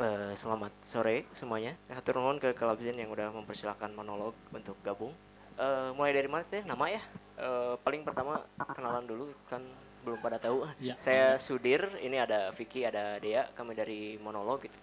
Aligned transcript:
Uh, 0.00 0.32
selamat 0.32 0.72
sore 0.80 1.28
semuanya. 1.28 1.76
Hatur 1.92 2.16
nuhun 2.16 2.40
ke 2.40 2.56
Kalabzin 2.56 2.96
yang 2.96 3.12
udah 3.12 3.36
mempersilahkan 3.36 3.92
monolog 3.92 4.32
untuk 4.48 4.72
gabung. 4.80 5.12
Uh, 5.60 5.92
mulai 5.92 6.16
dari 6.16 6.24
mana 6.24 6.40
teh 6.48 6.64
nama 6.64 6.88
ya? 6.88 7.04
Uh, 7.36 7.76
paling 7.84 8.00
pertama 8.00 8.40
kenalan 8.72 9.04
dulu 9.04 9.28
kan 9.44 9.60
belum 10.00 10.16
pada 10.24 10.40
tahu. 10.40 10.64
Ya. 10.80 10.96
Saya 10.96 11.36
Sudir, 11.36 11.84
ini 12.00 12.16
ada 12.16 12.48
Vicky, 12.56 12.80
ada 12.80 13.20
Dea, 13.20 13.52
kami 13.52 13.76
dari 13.76 14.16
monolog 14.16 14.64
gitu. 14.64 14.78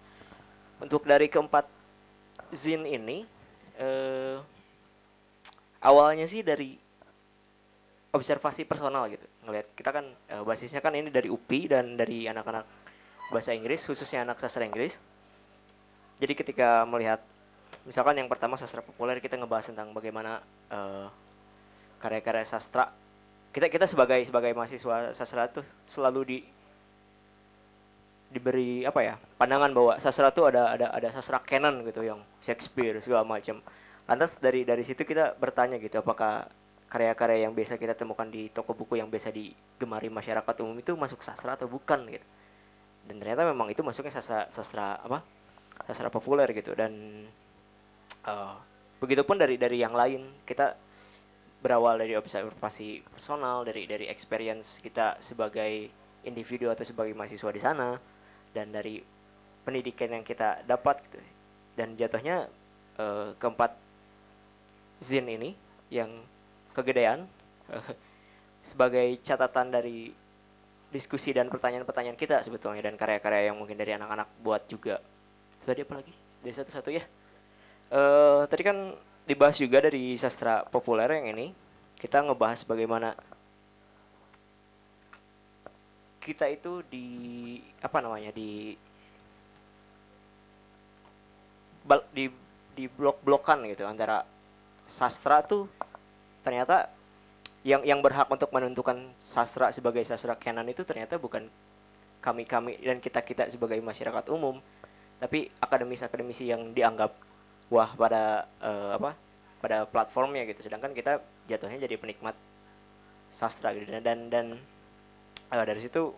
Untuk 0.78 1.02
dari 1.02 1.26
keempat 1.26 1.66
zin 2.54 2.86
ini 2.86 3.26
uh, 3.82 4.38
awalnya 5.82 6.30
sih 6.30 6.46
dari 6.46 6.78
observasi 8.14 8.62
personal 8.70 9.10
gitu. 9.10 9.26
Ngelihat 9.50 9.66
kita 9.74 9.90
kan 9.90 10.14
uh, 10.30 10.46
basisnya 10.46 10.78
kan 10.78 10.94
ini 10.94 11.10
dari 11.10 11.26
UPI 11.26 11.74
dan 11.74 11.98
dari 11.98 12.30
anak-anak 12.30 12.77
bahasa 13.28 13.52
Inggris 13.52 13.84
khususnya 13.84 14.24
anak 14.24 14.40
sastra 14.40 14.64
Inggris. 14.64 14.96
Jadi 16.18 16.32
ketika 16.34 16.82
melihat 16.88 17.22
misalkan 17.84 18.16
yang 18.16 18.28
pertama 18.28 18.56
sastra 18.56 18.80
populer 18.80 19.20
kita 19.20 19.36
ngebahas 19.36 19.70
tentang 19.70 19.92
bagaimana 19.92 20.40
eh, 20.72 21.06
karya-karya 22.00 22.44
sastra. 22.48 22.90
Kita 23.52 23.68
kita 23.72 23.88
sebagai 23.88 24.20
sebagai 24.24 24.52
mahasiswa 24.52 25.12
sastra 25.12 25.48
tuh 25.48 25.64
selalu 25.88 26.20
di 26.24 26.38
diberi 28.28 28.84
apa 28.84 29.00
ya 29.00 29.16
pandangan 29.40 29.72
bahwa 29.72 29.96
sastra 29.96 30.28
tuh 30.28 30.52
ada 30.52 30.76
ada 30.76 30.92
ada 30.92 31.08
sastra 31.08 31.40
canon 31.40 31.80
gitu 31.84 32.04
yang 32.04 32.20
Shakespeare 32.44 32.96
segala 33.00 33.24
macam. 33.24 33.60
Lantas 34.08 34.40
dari 34.40 34.64
dari 34.64 34.84
situ 34.84 35.04
kita 35.04 35.36
bertanya 35.36 35.76
gitu 35.76 36.00
apakah 36.00 36.48
karya-karya 36.88 37.44
yang 37.44 37.52
biasa 37.52 37.76
kita 37.76 37.92
temukan 37.92 38.24
di 38.24 38.48
toko 38.48 38.72
buku 38.72 38.96
yang 38.96 39.12
biasa 39.12 39.28
digemari 39.28 40.08
masyarakat 40.08 40.54
umum 40.64 40.80
itu 40.80 40.96
masuk 40.96 41.20
sastra 41.20 41.52
atau 41.52 41.68
bukan 41.68 42.08
gitu 42.08 42.24
dan 43.08 43.16
ternyata 43.16 43.48
memang 43.48 43.72
itu 43.72 43.80
masuknya 43.80 44.12
sastra 44.12 44.44
sastra 44.52 45.00
apa? 45.00 45.24
Sastra 45.88 46.12
populer 46.12 46.44
gitu. 46.52 46.76
Dan 46.76 47.24
uh, 48.28 48.54
begitupun 49.00 49.40
dari 49.40 49.56
dari 49.56 49.80
yang 49.80 49.96
lain. 49.96 50.44
Kita 50.44 50.76
berawal 51.58 51.98
dari 52.04 52.14
observasi 52.14 53.02
personal 53.08 53.66
dari 53.66 53.88
dari 53.88 54.06
experience 54.06 54.78
kita 54.78 55.18
sebagai 55.18 55.90
individu 56.22 56.68
atau 56.68 56.86
sebagai 56.86 57.16
mahasiswa 57.16 57.50
di 57.50 57.58
sana 57.58 57.98
dan 58.52 58.70
dari 58.70 59.00
pendidikan 59.64 60.20
yang 60.20 60.24
kita 60.24 60.60
dapat 60.68 61.00
gitu. 61.08 61.18
Dan 61.72 61.96
jatuhnya 61.96 62.44
uh, 63.00 63.32
keempat 63.40 63.72
zin 65.00 65.24
ini 65.32 65.56
yang 65.88 66.12
kegedean 66.76 67.24
sebagai 68.68 69.16
catatan 69.24 69.72
dari 69.72 70.12
diskusi 70.88 71.36
dan 71.36 71.52
pertanyaan-pertanyaan 71.52 72.16
kita 72.16 72.40
sebetulnya 72.40 72.80
dan 72.80 72.96
karya-karya 72.96 73.52
yang 73.52 73.56
mungkin 73.60 73.76
dari 73.76 73.92
anak-anak 73.96 74.28
buat 74.40 74.64
juga. 74.66 75.00
Tadi 75.60 75.84
apa 75.84 76.00
lagi? 76.00 76.14
Dari 76.40 76.54
satu-satu 76.56 76.88
ya. 76.88 77.04
Uh, 77.92 78.48
tadi 78.48 78.62
kan 78.64 78.96
dibahas 79.28 79.60
juga 79.60 79.84
dari 79.84 80.16
sastra 80.16 80.64
populer 80.64 81.20
yang 81.20 81.36
ini. 81.36 81.52
Kita 81.98 82.24
ngebahas 82.24 82.64
bagaimana 82.64 83.12
kita 86.24 86.44
itu 86.48 86.84
di 86.88 87.06
apa 87.80 88.04
namanya 88.04 88.32
di 88.32 88.76
di 92.12 92.28
di 92.76 92.84
blok-blokan 92.84 93.64
gitu 93.72 93.88
antara 93.88 94.28
sastra 94.84 95.40
tuh 95.40 95.64
ternyata 96.44 96.92
yang 97.66 97.82
yang 97.82 97.98
berhak 97.98 98.30
untuk 98.30 98.50
menentukan 98.54 99.10
sastra 99.18 99.74
sebagai 99.74 100.02
sastra 100.06 100.38
canon 100.38 100.66
itu 100.70 100.86
ternyata 100.86 101.18
bukan 101.18 101.50
kami 102.22 102.46
kami 102.46 102.78
dan 102.82 102.98
kita 103.02 103.22
kita 103.22 103.50
sebagai 103.50 103.78
masyarakat 103.82 104.30
umum 104.30 104.62
tapi 105.18 105.50
akademis 105.58 106.06
akademisi 106.06 106.46
yang 106.46 106.70
dianggap 106.70 107.10
wah 107.68 107.90
pada 107.98 108.46
uh, 108.62 108.94
apa 108.94 109.10
pada 109.58 109.84
platformnya 109.90 110.46
gitu. 110.46 110.62
Sedangkan 110.66 110.94
kita 110.94 111.18
jatuhnya 111.50 111.82
jadi 111.82 111.98
penikmat 111.98 112.34
sastra 113.34 113.74
gitu. 113.74 113.90
Dan 114.00 114.30
dan, 114.30 114.46
uh, 115.50 115.64
dari 115.66 115.82
situ 115.82 116.14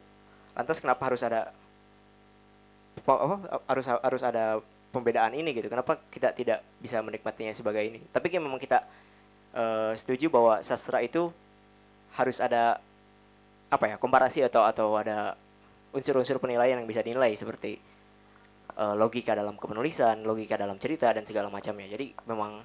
lantas 0.53 0.79
kenapa 0.79 1.09
harus 1.09 1.23
ada 1.25 1.53
apa 3.01 3.37
harus 3.65 3.87
harus 3.89 4.23
ada 4.23 4.61
pembedaan 4.93 5.33
ini 5.33 5.57
gitu? 5.57 5.73
Kenapa 5.73 5.97
kita 6.13 6.37
tidak 6.37 6.61
bisa 6.79 7.01
menikmatinya 7.01 7.57
sebagai 7.57 7.81
ini? 7.81 8.05
Tapi 8.13 8.29
memang 8.37 8.61
kita 8.61 8.85
uh, 9.55 9.93
setuju 9.97 10.31
bahwa 10.31 10.61
sastra 10.63 11.03
itu 11.03 11.31
harus 12.15 12.43
ada 12.43 12.83
apa 13.71 13.85
ya 13.87 13.97
komparasi 13.97 14.43
atau 14.43 14.67
atau 14.67 14.99
ada 14.99 15.39
unsur-unsur 15.95 16.43
penilaian 16.43 16.79
yang 16.79 16.89
bisa 16.91 17.03
dinilai 17.03 17.35
seperti 17.39 17.79
uh, 18.79 18.95
logika 18.95 19.35
dalam 19.35 19.59
kepenulisan, 19.59 20.23
logika 20.27 20.59
dalam 20.59 20.79
cerita 20.79 21.11
dan 21.11 21.23
segala 21.27 21.51
macamnya. 21.51 21.87
Jadi 21.91 22.15
memang 22.27 22.63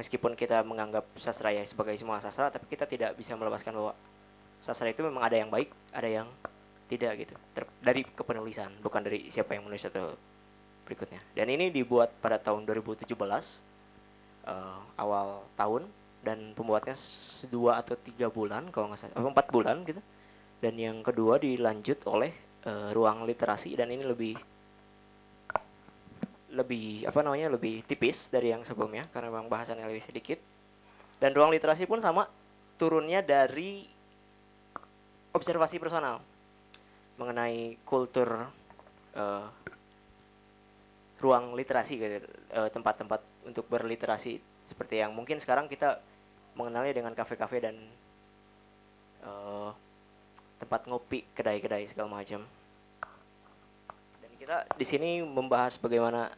meskipun 0.00 0.32
kita 0.36 0.64
menganggap 0.64 1.04
sastra 1.20 1.52
ya 1.52 1.64
sebagai 1.64 1.96
semua 1.96 2.20
sastra, 2.20 2.48
tapi 2.48 2.68
kita 2.68 2.88
tidak 2.88 3.16
bisa 3.16 3.36
melepaskan 3.36 3.76
bahwa 3.76 3.92
sastra 4.60 4.88
itu 4.88 5.04
memang 5.04 5.24
ada 5.24 5.36
yang 5.36 5.52
baik, 5.52 5.72
ada 5.92 6.08
yang 6.08 6.28
tidak 6.88 7.12
gitu. 7.24 7.34
Ter 7.56 7.64
dari 7.80 8.04
kepenulisan, 8.04 8.72
bukan 8.80 9.04
dari 9.04 9.28
siapa 9.28 9.56
yang 9.56 9.68
menulis 9.68 9.84
atau 9.88 10.16
berikutnya. 10.88 11.20
Dan 11.36 11.52
ini 11.52 11.70
dibuat 11.70 12.12
pada 12.18 12.40
tahun 12.40 12.66
2017 12.66 13.06
uh, 14.46 14.80
awal 14.96 15.44
tahun 15.56 15.88
dan 16.20 16.52
pembuatnya 16.52 16.96
dua 17.48 17.80
atau 17.80 17.96
tiga 17.96 18.28
bulan 18.28 18.68
kalau 18.68 18.92
nggak 18.92 19.00
salah. 19.00 19.16
Empat 19.16 19.46
bulan 19.48 19.82
gitu. 19.88 20.00
Dan 20.60 20.76
yang 20.76 21.00
kedua 21.00 21.40
dilanjut 21.40 22.04
oleh 22.04 22.32
uh, 22.68 22.92
ruang 22.92 23.24
literasi 23.24 23.72
dan 23.76 23.88
ini 23.88 24.04
lebih 24.04 24.36
lebih 26.50 27.06
apa 27.06 27.22
namanya 27.22 27.54
lebih 27.54 27.86
tipis 27.86 28.26
dari 28.26 28.50
yang 28.50 28.66
sebelumnya 28.66 29.06
karena 29.14 29.30
memang 29.32 29.48
bahasannya 29.48 29.86
lebih 29.88 30.04
sedikit. 30.04 30.38
Dan 31.20 31.36
ruang 31.36 31.52
literasi 31.52 31.84
pun 31.84 32.00
sama 32.00 32.28
turunnya 32.80 33.20
dari 33.20 33.84
observasi 35.30 35.76
personal 35.78 36.20
mengenai 37.20 37.76
kultur 37.84 38.48
uh, 39.14 39.46
ruang 41.20 41.52
literasi 41.52 42.00
gitu 42.00 42.24
tempat 42.48 42.72
tempat-tempat 43.04 43.20
untuk 43.44 43.66
berliterasi 43.68 44.38
seperti 44.68 45.00
yang 45.00 45.16
mungkin 45.16 45.40
sekarang 45.40 45.66
kita 45.66 45.98
mengenalnya 46.54 46.92
dengan 46.94 47.14
kafe-kafe 47.16 47.58
dan 47.62 47.76
uh, 49.24 49.72
tempat 50.60 50.84
ngopi, 50.86 51.24
kedai-kedai 51.32 51.88
segala 51.88 52.20
macam. 52.20 52.44
Dan 54.20 54.30
kita 54.36 54.68
di 54.76 54.86
sini 54.86 55.24
membahas 55.24 55.80
bagaimana 55.80 56.28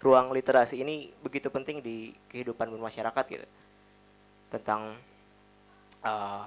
ruang 0.00 0.32
literasi 0.32 0.80
ini 0.80 1.12
begitu 1.20 1.52
penting 1.52 1.82
di 1.82 2.14
kehidupan 2.30 2.70
bermasyarakat 2.70 3.24
gitu. 3.26 3.46
Tentang 4.54 4.96
uh, 6.06 6.46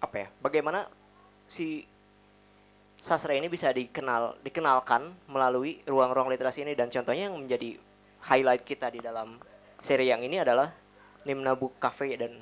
apa 0.00 0.16
ya? 0.16 0.28
Bagaimana 0.40 0.88
si 1.44 1.84
sastra 3.08 3.32
ini 3.32 3.48
bisa 3.48 3.72
dikenal 3.72 4.44
dikenalkan 4.44 5.08
melalui 5.32 5.80
ruang-ruang 5.88 6.28
literasi 6.28 6.68
ini. 6.68 6.76
Dan 6.76 6.92
contohnya 6.92 7.32
yang 7.32 7.40
menjadi 7.40 7.80
highlight 8.28 8.68
kita 8.68 8.92
di 8.92 9.00
dalam 9.00 9.40
seri 9.80 10.12
yang 10.12 10.20
ini 10.20 10.44
adalah 10.44 10.68
Nimna 11.24 11.56
Book 11.56 11.80
Cafe. 11.80 12.20
Dan 12.20 12.36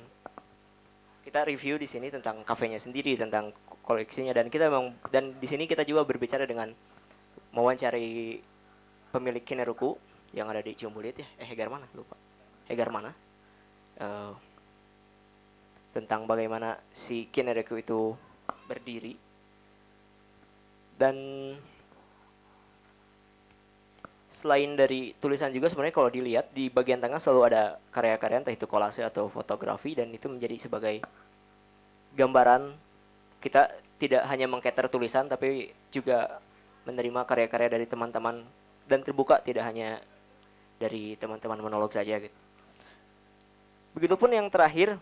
kita 1.23 1.47
review 1.47 1.79
di 1.79 1.87
sini 1.87 2.11
tentang 2.11 2.43
kafenya 2.43 2.75
sendiri 2.75 3.15
tentang 3.15 3.55
koleksinya. 3.87 4.35
Dan 4.35 4.51
kita 4.51 4.67
memang 4.67 4.91
dan 5.07 5.39
di 5.39 5.47
sini 5.47 5.63
kita 5.63 5.87
juga 5.87 6.03
berbicara 6.03 6.43
dengan 6.43 6.75
mewawancari 7.55 8.43
pemilik 9.15 9.43
Kineruku 9.47 9.95
yang 10.35 10.51
ada 10.51 10.59
di 10.59 10.75
Ciumbulit 10.75 11.15
ya. 11.15 11.27
Eh 11.39 11.47
Hegar 11.47 11.71
mana? 11.71 11.87
Lupa. 11.95 12.19
Hegar 12.67 12.91
mana? 12.91 13.15
Uh, 13.97 14.35
tentang 15.95 16.27
bagaimana 16.27 16.75
si 16.91 17.31
Kineruku 17.31 17.79
itu 17.79 18.13
berdiri 18.67 19.26
dan 20.97 21.15
selain 24.37 24.77
dari 24.77 25.17
tulisan 25.17 25.49
juga 25.49 25.65
sebenarnya 25.65 25.95
kalau 25.97 26.13
dilihat 26.13 26.53
di 26.53 26.69
bagian 26.69 27.01
tengah 27.01 27.17
selalu 27.17 27.41
ada 27.49 27.81
karya-karya 27.89 28.45
entah 28.45 28.53
itu 28.53 28.69
kolase 28.69 29.01
atau 29.01 29.33
fotografi 29.33 29.97
dan 29.97 30.13
itu 30.13 30.29
menjadi 30.29 30.61
sebagai 30.61 31.01
gambaran 32.13 32.73
kita 33.41 33.73
tidak 33.97 34.29
hanya 34.29 34.45
mengcater 34.45 34.85
tulisan 34.93 35.25
tapi 35.25 35.73
juga 35.89 36.37
menerima 36.85 37.25
karya-karya 37.25 37.81
dari 37.81 37.85
teman-teman 37.89 38.45
dan 38.85 39.01
terbuka 39.01 39.41
tidak 39.41 39.65
hanya 39.65 40.01
dari 40.77 41.17
teman-teman 41.17 41.57
monolog 41.57 41.89
saja 41.89 42.21
gitu. 42.21 42.37
Begitupun 43.97 44.29
yang 44.29 44.45
terakhir 44.53 45.01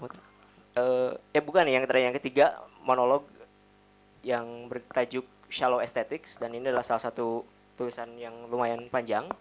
uh, 0.79 1.11
eh 1.35 1.43
bukan 1.43 1.67
yang 1.67 1.83
terakhir 1.83 2.07
yang 2.07 2.17
ketiga 2.23 2.45
monolog 2.87 3.27
yang 4.23 4.71
bertajuk 4.71 5.27
Shallow 5.55 5.79
Aesthetics 5.79 6.35
dan 6.35 6.51
ini 6.51 6.67
adalah 6.67 6.83
salah 6.83 7.07
satu 7.07 7.47
tulisan 7.79 8.11
yang 8.19 8.51
lumayan 8.51 8.91
panjang. 8.91 9.31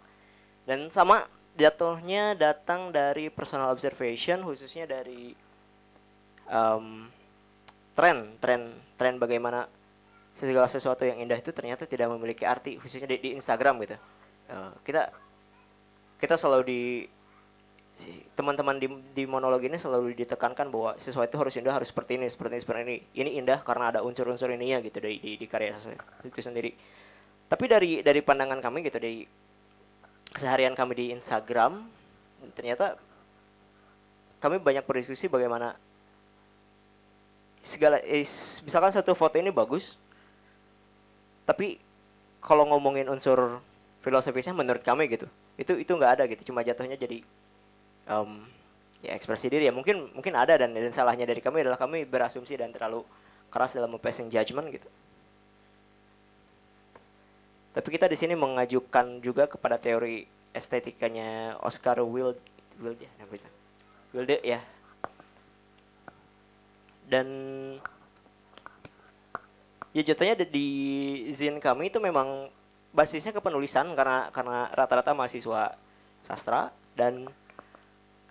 Dan 0.62 0.86
sama 0.94 1.26
jatuhnya 1.58 2.38
datang 2.38 2.94
dari 2.94 3.34
personal 3.34 3.74
observation 3.74 4.46
khususnya 4.46 4.86
dari 4.86 5.34
um, 6.46 7.10
tren 7.98 8.38
tren 8.38 8.70
tren 8.94 9.18
bagaimana 9.18 9.66
segala 10.34 10.66
sesuatu 10.66 11.06
yang 11.06 11.18
indah 11.22 11.38
itu 11.38 11.50
ternyata 11.54 11.86
tidak 11.86 12.10
memiliki 12.10 12.42
arti 12.42 12.78
khususnya 12.78 13.10
di, 13.10 13.18
di 13.18 13.30
Instagram 13.34 13.82
gitu. 13.82 13.98
Uh, 14.50 14.70
kita 14.86 15.10
kita 16.18 16.34
selalu 16.38 16.62
di 16.66 16.82
teman-teman 18.34 18.76
di, 18.82 18.90
di 19.14 19.24
monolog 19.24 19.62
ini 19.62 19.78
selalu 19.78 20.18
ditekankan 20.18 20.66
bahwa 20.68 20.98
sesuatu 20.98 21.30
itu 21.30 21.38
harus 21.38 21.54
indah 21.54 21.74
harus 21.78 21.88
seperti 21.94 22.18
ini 22.18 22.26
seperti 22.26 22.58
ini 22.58 22.62
seperti 22.62 22.80
ini. 22.82 22.96
Ini 23.14 23.30
indah 23.42 23.62
karena 23.62 23.94
ada 23.94 24.00
unsur-unsur 24.02 24.50
ini 24.50 24.74
ya 24.74 24.82
gitu 24.82 24.98
dari 24.98 25.22
di, 25.22 25.38
di 25.38 25.46
karya 25.46 25.72
itu 26.26 26.40
sendiri. 26.42 26.74
Tapi 27.46 27.64
dari 27.70 27.90
dari 28.02 28.20
pandangan 28.20 28.58
kami 28.58 28.82
gitu 28.82 28.98
dari 28.98 29.22
keseharian 30.34 30.74
kami 30.74 30.92
di 30.98 31.06
Instagram 31.14 31.86
ternyata 32.58 32.98
kami 34.42 34.58
banyak 34.58 34.84
berdiskusi 34.84 35.30
bagaimana 35.30 35.78
segala 37.64 38.02
eh, 38.02 38.26
misalkan 38.66 38.92
satu 38.92 39.16
foto 39.16 39.40
ini 39.40 39.48
bagus 39.48 39.96
tapi 41.48 41.80
kalau 42.44 42.68
ngomongin 42.68 43.08
unsur 43.08 43.62
filosofisnya 44.04 44.52
menurut 44.52 44.84
kami 44.84 45.08
gitu 45.08 45.24
itu 45.54 45.78
itu 45.78 45.92
nggak 45.94 46.12
ada 46.20 46.24
gitu. 46.26 46.50
Cuma 46.52 46.66
jatuhnya 46.66 46.98
jadi 46.98 47.22
um, 48.08 48.44
ya 49.04 49.12
ekspresi 49.16 49.52
diri 49.52 49.68
ya. 49.68 49.72
Mungkin 49.74 50.16
mungkin 50.16 50.34
ada 50.34 50.56
dan 50.56 50.72
dan 50.72 50.92
salahnya 50.92 51.28
dari 51.28 51.44
kami 51.44 51.64
adalah 51.64 51.76
kami 51.76 52.08
berasumsi 52.08 52.56
dan 52.56 52.72
terlalu 52.72 53.04
keras 53.52 53.76
dalam 53.76 53.92
passing 54.00 54.32
judgment 54.32 54.72
gitu. 54.72 54.88
Tapi 57.74 57.88
kita 57.90 58.06
di 58.06 58.14
sini 58.14 58.38
mengajukan 58.38 59.18
juga 59.18 59.50
kepada 59.50 59.74
teori 59.82 60.30
estetikanya 60.54 61.58
Oscar 61.58 61.98
Wilde, 62.06 62.38
Wilde, 62.78 63.02
ya, 63.02 63.24
Wilde 64.14 64.36
ya. 64.46 64.60
Dan 67.10 67.26
ya 69.90 70.02
jatuhnya 70.06 70.38
di 70.46 70.68
zin 71.34 71.58
kami 71.58 71.90
itu 71.90 71.98
memang 71.98 72.46
basisnya 72.94 73.34
kepenulisan 73.34 73.90
karena 73.98 74.30
karena 74.30 74.70
rata-rata 74.70 75.10
mahasiswa 75.10 75.74
sastra 76.22 76.70
dan 76.94 77.26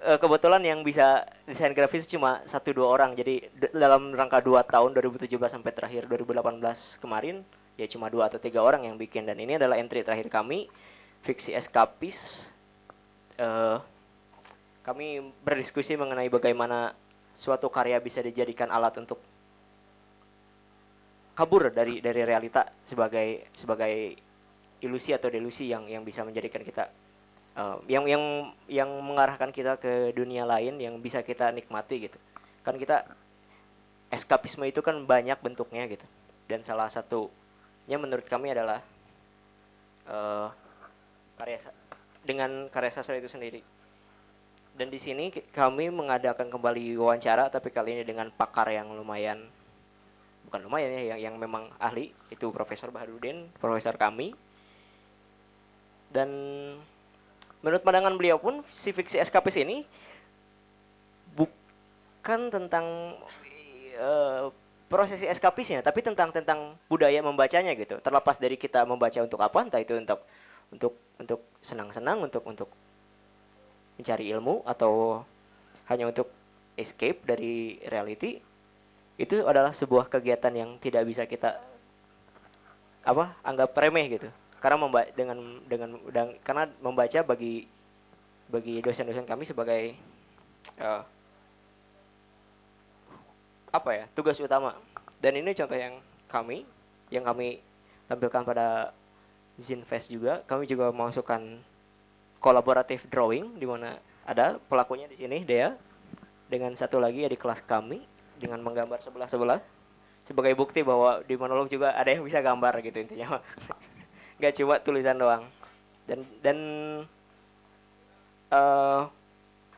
e, 0.03 0.11
kebetulan 0.19 0.61
yang 0.61 0.83
bisa 0.83 1.23
desain 1.47 1.71
grafis 1.71 2.03
cuma 2.05 2.43
satu 2.43 2.75
dua 2.75 2.87
orang. 2.91 3.15
Jadi 3.15 3.47
dalam 3.71 4.11
rangka 4.11 4.43
dua 4.43 4.61
tahun 4.67 4.91
2017 4.91 5.31
sampai 5.47 5.71
terakhir 5.71 6.05
2018 6.11 6.99
kemarin 6.99 7.41
ya 7.79 7.87
cuma 7.89 8.11
dua 8.11 8.27
atau 8.27 8.37
tiga 8.37 8.59
orang 8.59 8.85
yang 8.85 8.99
bikin. 8.99 9.23
Dan 9.23 9.39
ini 9.39 9.55
adalah 9.55 9.79
entry 9.79 10.03
terakhir 10.03 10.27
kami 10.27 10.67
fiksi 11.23 11.55
eskapis. 11.55 12.51
Uh, 13.39 13.81
kami 14.83 15.33
berdiskusi 15.41 15.95
mengenai 15.95 16.27
bagaimana 16.27 16.91
suatu 17.33 17.71
karya 17.71 17.97
bisa 17.97 18.19
dijadikan 18.21 18.69
alat 18.69 18.93
untuk 18.99 19.17
kabur 21.33 21.73
dari 21.73 21.97
dari 21.97 22.21
realita 22.21 22.69
sebagai 22.85 23.49
sebagai 23.57 24.13
ilusi 24.85 25.15
atau 25.15 25.33
delusi 25.33 25.71
yang 25.71 25.89
yang 25.89 26.05
bisa 26.05 26.21
menjadikan 26.21 26.61
kita 26.61 26.93
uh, 27.57 27.77
yang 27.89 28.05
yang 28.05 28.23
yang 28.69 28.89
mengarahkan 29.01 29.49
kita 29.49 29.77
ke 29.77 30.13
dunia 30.13 30.45
lain 30.45 30.79
yang 30.79 30.97
bisa 31.01 31.21
kita 31.25 31.49
nikmati 31.49 32.09
gitu 32.09 32.17
kan 32.63 32.77
kita 32.77 33.03
eskapisme 34.13 34.63
itu 34.69 34.79
kan 34.79 34.97
banyak 35.03 35.37
bentuknya 35.41 35.89
gitu 35.89 36.05
dan 36.47 36.61
salah 36.61 36.87
satu 36.87 37.33
yang 37.87 37.99
menurut 37.99 38.23
kami 38.27 38.55
adalah 38.55 38.79
uh, 40.07 40.47
karya 41.35 41.59
dengan 42.23 42.71
karya 42.71 42.91
sastra 42.91 43.19
itu 43.19 43.27
sendiri. 43.27 43.61
Dan 44.73 44.89
di 44.89 44.97
sini 44.97 45.29
kami 45.53 45.93
mengadakan 45.93 46.49
kembali 46.49 46.97
wawancara 46.97 47.51
tapi 47.53 47.69
kali 47.69 48.01
ini 48.01 48.03
dengan 48.07 48.33
pakar 48.33 48.73
yang 48.73 48.89
lumayan 48.89 49.45
bukan 50.49 50.65
lumayan 50.65 50.89
ya 50.97 51.13
yang 51.13 51.19
yang 51.29 51.35
memang 51.37 51.69
ahli 51.77 52.09
itu 52.33 52.49
Profesor 52.49 52.89
Baharudin, 52.89 53.53
profesor 53.61 53.93
kami. 53.99 54.33
Dan 56.13 56.29
menurut 57.63 57.81
pandangan 57.81 58.13
beliau 58.19 58.37
pun 58.37 58.59
si 58.69 58.91
fiksi 58.91 59.17
eskapis 59.23 59.55
ini 59.63 59.87
bukan 61.33 62.51
tentang 62.51 63.17
uh, 63.97 64.51
prosesi 64.91 65.25
eskapisnya, 65.25 65.81
tapi 65.81 66.05
tentang 66.05 66.29
tentang 66.29 66.77
budaya 66.85 67.23
membacanya 67.25 67.73
gitu. 67.73 67.97
Terlepas 67.97 68.37
dari 68.37 68.59
kita 68.59 68.85
membaca 68.85 69.17
untuk 69.23 69.41
apa, 69.41 69.57
entah 69.65 69.81
itu 69.81 69.97
untuk 69.97 70.21
untuk 70.69 70.93
untuk 71.17 71.41
senang-senang, 71.63 72.21
untuk 72.21 72.43
untuk 72.45 72.69
mencari 73.97 74.29
ilmu 74.29 74.61
atau 74.67 75.23
hanya 75.89 76.11
untuk 76.11 76.29
escape 76.77 77.25
dari 77.25 77.81
reality, 77.89 78.37
itu 79.17 79.45
adalah 79.45 79.73
sebuah 79.73 80.09
kegiatan 80.13 80.53
yang 80.53 80.69
tidak 80.77 81.09
bisa 81.09 81.23
kita 81.25 81.57
apa 83.01 83.33
anggap 83.41 83.73
remeh 83.73 84.19
gitu. 84.19 84.29
Karena 84.63 84.79
membaca 84.79 85.11
dengan 85.11 85.59
dengan 85.67 85.99
dan, 86.15 86.39
karena 86.39 86.71
membaca 86.79 87.19
bagi 87.27 87.67
bagi 88.47 88.79
dosen-dosen 88.79 89.27
kami 89.27 89.43
sebagai 89.43 89.91
uh, 90.79 91.03
apa 93.75 93.89
ya 93.91 94.05
tugas 94.15 94.39
utama. 94.39 94.79
Dan 95.19 95.35
ini 95.35 95.51
contoh 95.51 95.75
yang 95.75 95.99
kami 96.31 96.63
yang 97.11 97.27
kami 97.27 97.59
tampilkan 98.07 98.47
pada 98.47 98.95
Zinfest 99.59 100.07
juga. 100.07 100.39
Kami 100.47 100.63
juga 100.63 100.95
memasukkan 100.95 101.59
kolaboratif 102.39 103.03
drawing 103.11 103.59
di 103.59 103.67
mana 103.67 103.99
ada 104.23 104.63
pelakunya 104.71 105.11
di 105.11 105.19
sini 105.19 105.43
Dea. 105.43 105.75
Dengan 106.47 106.71
satu 106.77 107.03
lagi 107.03 107.25
ya 107.25 107.29
di 107.33 107.35
kelas 107.35 107.65
kami 107.67 108.05
dengan 108.39 108.61
menggambar 108.63 109.01
sebelah 109.01 109.27
sebelah 109.27 109.59
sebagai 110.23 110.55
bukti 110.55 110.83
bahwa 110.83 111.19
di 111.27 111.35
monolog 111.35 111.67
juga 111.67 111.91
ada 111.95 112.07
yang 112.07 112.23
bisa 112.23 112.39
gambar 112.39 112.79
gitu 112.79 113.03
intinya 113.03 113.39
nggak 114.43 114.59
cuma 114.59 114.75
tulisan 114.83 115.15
doang. 115.15 115.47
Dan 116.03 116.27
dan 116.43 116.57
uh, 118.51 119.07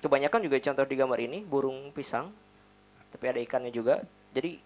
kebanyakan 0.02 0.42
juga 0.42 0.58
contoh 0.58 0.86
di 0.90 0.96
gambar 0.98 1.20
ini 1.22 1.46
burung 1.46 1.94
pisang 1.94 2.34
tapi 3.14 3.30
ada 3.30 3.38
ikannya 3.38 3.70
juga. 3.70 4.02
Jadi 4.34 4.58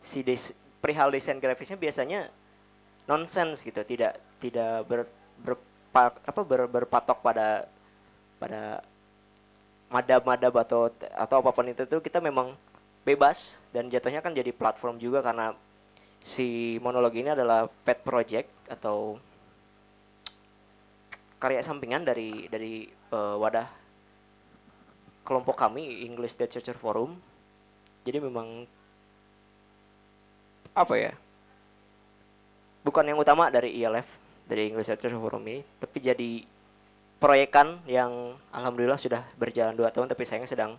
si 0.00 0.24
des, 0.24 0.56
perihal 0.80 1.12
desain 1.12 1.36
grafisnya 1.36 1.76
biasanya 1.76 2.32
nonsens 3.04 3.60
gitu 3.60 3.84
tidak 3.84 4.16
tidak 4.40 4.88
ber, 4.88 5.00
ber 5.44 5.54
apa 6.24 6.40
ber, 6.40 6.64
berpatok 6.66 7.20
pada 7.20 7.68
pada 8.40 8.80
madab-madab 9.92 10.54
atau 10.64 10.80
atau 11.18 11.36
apa 11.44 11.50
pun 11.52 11.66
itu 11.68 11.84
tuh 11.84 12.00
kita 12.00 12.22
memang 12.22 12.56
bebas 13.04 13.58
dan 13.74 13.90
jatuhnya 13.90 14.22
kan 14.22 14.32
jadi 14.32 14.54
platform 14.54 14.96
juga 14.96 15.20
karena 15.20 15.52
si 16.20 16.76
monolog 16.84 17.16
ini 17.16 17.32
adalah 17.32 17.66
pet 17.66 18.04
project 18.04 18.48
atau 18.68 19.16
karya 21.40 21.64
sampingan 21.64 22.04
dari 22.04 22.44
dari 22.52 22.84
uh, 23.16 23.40
wadah 23.40 23.64
kelompok 25.24 25.56
kami 25.56 26.04
English 26.04 26.36
Literature 26.36 26.76
Forum. 26.76 27.16
Jadi 28.04 28.20
memang 28.20 28.68
apa 30.70 30.94
ya 30.96 31.12
bukan 32.86 33.04
yang 33.04 33.18
utama 33.18 33.50
dari 33.50 33.74
ILF 33.76 34.06
dari 34.46 34.70
English 34.70 34.88
Literature 34.88 35.18
Forum 35.18 35.42
ini 35.50 35.60
tapi 35.82 35.98
jadi 35.98 36.30
proyekan 37.20 37.84
yang 37.84 38.38
alhamdulillah 38.48 38.96
sudah 38.96 39.26
berjalan 39.36 39.76
dua 39.76 39.92
tahun 39.92 40.08
tapi 40.08 40.24
sayangnya 40.24 40.48
sedang 40.48 40.72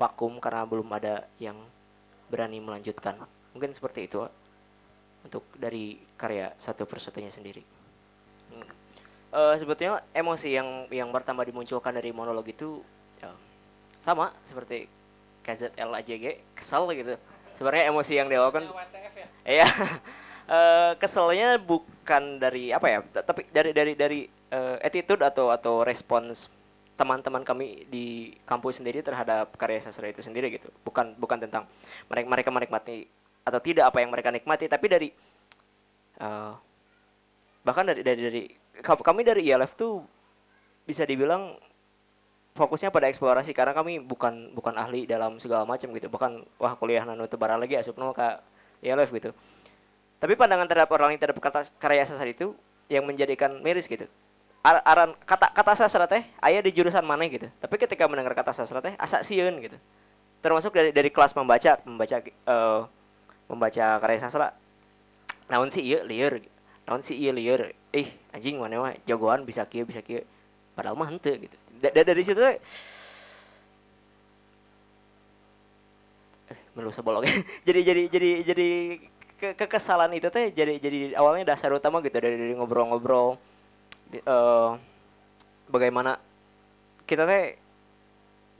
vakum 0.00 0.40
karena 0.40 0.64
belum 0.64 0.88
ada 0.92 1.28
yang 1.36 1.56
berani 2.32 2.64
melanjutkan. 2.64 3.20
Mungkin 3.52 3.76
seperti 3.76 4.08
itu 4.08 4.24
untuk 5.24 5.46
dari 5.56 5.98
karya 6.18 6.52
satu 6.58 6.84
persatunya 6.84 7.30
sendiri 7.30 7.62
hmm. 8.52 8.66
uh, 9.32 9.54
sebetulnya 9.56 10.02
emosi 10.12 10.48
yang 10.54 10.68
yang 10.90 11.10
pertama 11.10 11.46
dimunculkan 11.46 11.94
dari 11.94 12.10
monolog 12.10 12.46
itu 12.46 12.82
ya, 13.22 13.30
sama 14.02 14.34
seperti 14.44 14.86
KZLAJG 15.42 16.54
kesel 16.54 16.86
gitu 16.94 17.14
sebenarnya 17.58 17.84
emosi 17.90 18.12
yang 18.18 18.28
dilakukan 18.30 18.66
ya? 18.66 19.26
iya 19.62 19.68
uh, 20.48 20.92
keselnya 20.98 21.58
bukan 21.58 22.38
dari 22.38 22.70
apa 22.70 22.86
ya 22.88 22.98
tapi 23.22 23.46
dari 23.50 23.70
dari 23.74 23.92
dari 23.94 24.20
uh, 24.54 24.78
attitude 24.82 25.22
atau 25.22 25.50
atau 25.50 25.82
respons 25.82 26.50
teman-teman 26.92 27.42
kami 27.42 27.88
di 27.88 28.36
kampus 28.46 28.78
sendiri 28.78 29.02
terhadap 29.02 29.50
karya 29.56 29.80
sastra 29.82 30.06
itu 30.06 30.22
sendiri 30.22 30.54
gitu 30.54 30.68
bukan 30.86 31.16
bukan 31.18 31.40
tentang 31.40 31.66
mereka 32.06 32.28
mereka 32.28 32.50
menikmati 32.52 33.08
atau 33.42 33.58
tidak 33.58 33.90
apa 33.90 33.98
yang 34.02 34.10
mereka 34.14 34.30
nikmati 34.30 34.70
tapi 34.70 34.86
dari 34.86 35.08
uh, 36.22 36.54
bahkan 37.62 37.86
dari 37.86 38.02
dari 38.02 38.20
dari 38.22 38.42
kami 38.82 39.22
dari 39.22 39.46
ILF 39.46 39.74
tuh 39.78 40.02
bisa 40.82 41.06
dibilang 41.06 41.54
fokusnya 42.52 42.92
pada 42.92 43.08
eksplorasi 43.08 43.56
karena 43.56 43.72
kami 43.72 44.02
bukan 44.02 44.52
bukan 44.52 44.76
ahli 44.76 45.08
dalam 45.08 45.40
segala 45.40 45.64
macam 45.64 45.88
gitu. 45.96 46.08
Bahkan 46.12 46.32
wah 46.60 46.74
kuliah 46.76 47.04
nanu 47.06 47.24
tebaran 47.24 47.60
lagi 47.60 47.78
asup 47.78 47.96
no 47.96 48.12
ka 48.12 48.44
ILF 48.84 49.08
gitu. 49.14 49.30
Tapi 50.20 50.32
pandangan 50.38 50.68
terhadap 50.70 50.90
orang 50.94 51.16
yang 51.16 51.20
terhadap 51.20 51.38
karya 51.80 52.06
sastra 52.06 52.28
itu 52.28 52.54
yang 52.86 53.02
menjadikan 53.02 53.58
miris 53.64 53.88
gitu. 53.88 54.06
Ar 54.62 54.78
aran 54.86 55.10
kata 55.26 55.50
kata 55.50 55.72
sastra 55.74 56.06
teh 56.06 56.22
ayah 56.44 56.62
di 56.62 56.70
jurusan 56.70 57.02
mana 57.02 57.26
gitu. 57.26 57.50
Tapi 57.58 57.74
ketika 57.80 58.06
mendengar 58.06 58.36
kata 58.36 58.54
sastra 58.54 58.78
teh 58.78 58.94
asa 59.00 59.24
sieun 59.24 59.58
gitu. 59.58 59.78
Termasuk 60.42 60.74
dari 60.74 60.90
dari 60.94 61.10
kelas 61.10 61.34
membaca 61.34 61.78
membaca 61.86 62.16
uh, 62.46 62.86
membaca 63.46 63.98
karya 63.98 64.18
sastra. 64.22 64.54
Naon 65.50 65.68
sih 65.68 65.84
iya 65.84 66.00
liar 66.06 66.40
naon 66.86 67.02
sih 67.04 67.14
iya 67.14 67.30
liar 67.30 67.74
eh 67.94 68.08
anjing 68.34 68.58
mana 68.58 68.82
mah 68.82 68.94
jagoan 69.06 69.46
bisa 69.46 69.62
kia 69.68 69.86
bisa 69.86 70.02
kia 70.02 70.26
padahal 70.74 70.98
mah 70.98 71.08
hente 71.10 71.48
gitu. 71.48 71.56
Da 71.82 72.02
dari 72.02 72.22
situ 72.22 72.40
eh. 72.42 72.58
Melusa 76.72 77.04
bolong 77.04 77.28
jadi 77.68 77.80
jadi 77.84 78.02
jadi 78.08 78.30
jadi 78.48 78.68
ke 79.36 79.48
kekesalan 79.58 80.14
itu 80.14 80.30
teh 80.30 80.54
jadi 80.54 80.78
jadi 80.78 81.18
awalnya 81.18 81.52
dasar 81.52 81.74
utama 81.74 81.98
gitu 82.00 82.16
dari 82.16 82.38
dari 82.38 82.54
ngobrol-ngobrol. 82.54 83.36
Uh, 84.28 84.76
bagaimana 85.72 86.20
kita 87.08 87.24
teh 87.24 87.56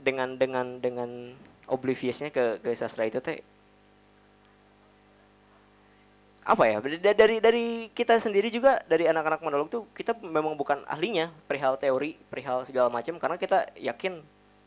dengan 0.03 0.35
dengan 0.35 0.77
dengan 0.83 1.09
obliviousnya 1.71 2.29
ke 2.29 2.59
ke 2.59 2.75
sastra 2.75 3.07
itu 3.07 3.23
teh 3.23 3.39
apa 6.43 6.63
ya 6.67 6.77
dari 7.15 7.39
dari 7.39 7.65
kita 7.95 8.19
sendiri 8.19 8.51
juga 8.51 8.83
dari 8.83 9.07
anak-anak 9.07 9.39
monolog 9.39 9.71
tuh 9.71 9.87
kita 9.95 10.11
memang 10.19 10.59
bukan 10.59 10.83
ahlinya 10.91 11.31
perihal 11.47 11.79
teori 11.79 12.19
perihal 12.27 12.67
segala 12.67 12.91
macam 12.91 13.15
karena 13.15 13.39
kita 13.39 13.71
yakin 13.79 14.19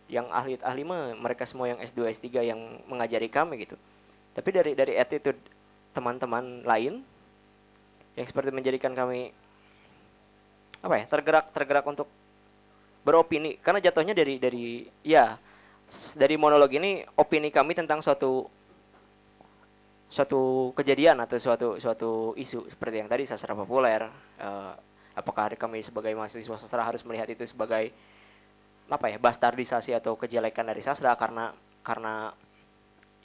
yang 0.07 0.25
ahli 0.33 0.57
ahli 0.63 0.83
mah 0.87 1.13
mereka 1.19 1.45
semua 1.45 1.69
yang 1.69 1.79
S2 1.83 2.17
S3 2.17 2.27
yang 2.47 2.61
mengajari 2.87 3.27
kami 3.27 3.67
gitu. 3.67 3.77
Tapi 4.33 4.49
dari 4.55 4.73
dari 4.73 4.95
attitude 4.97 5.39
teman-teman 5.93 6.63
lain 6.63 7.03
yang 8.17 8.27
seperti 8.27 8.55
menjadikan 8.55 8.97
kami 8.97 9.35
apa 10.81 10.95
ya 10.97 11.05
tergerak 11.11 11.53
tergerak 11.53 11.85
untuk 11.85 12.09
beropini 13.03 13.59
karena 13.61 13.83
jatuhnya 13.83 14.15
dari 14.17 14.41
dari 14.41 14.87
ya 15.05 15.37
dari 16.17 16.35
monolog 16.39 16.71
ini 16.73 17.05
opini 17.19 17.53
kami 17.53 17.75
tentang 17.77 18.01
suatu 18.01 18.47
suatu 20.07 20.71
kejadian 20.79 21.19
atau 21.19 21.37
suatu 21.37 21.69
suatu 21.83 22.11
isu 22.39 22.71
seperti 22.71 23.03
yang 23.03 23.11
tadi 23.11 23.27
sastra 23.27 23.59
populer 23.59 24.07
uh, 24.39 24.73
apakah 25.19 25.51
kami 25.59 25.83
sebagai 25.83 26.15
mahasiswa 26.15 26.57
sastra 26.63 26.87
harus 26.87 27.03
melihat 27.03 27.27
itu 27.27 27.43
sebagai 27.43 27.91
apa 28.87 29.11
ya 29.11 29.19
bastardisasi 29.19 29.99
atau 29.99 30.15
kejelekan 30.15 30.63
dari 30.63 30.79
sastra 30.79 31.11
karena 31.19 31.51
karena 31.83 32.31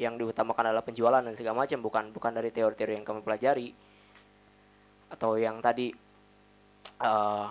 yang 0.02 0.18
diutamakan 0.18 0.74
adalah 0.74 0.82
penjualan 0.82 1.22
dan 1.22 1.38
segala 1.38 1.62
macam 1.62 1.78
bukan 1.78 2.10
bukan 2.10 2.32
dari 2.34 2.50
teori-teori 2.50 2.98
yang 2.98 3.06
kami 3.06 3.22
pelajari. 3.22 3.70
Atau 5.14 5.38
yang 5.38 5.62
tadi 5.62 5.94
uh, 6.98 7.46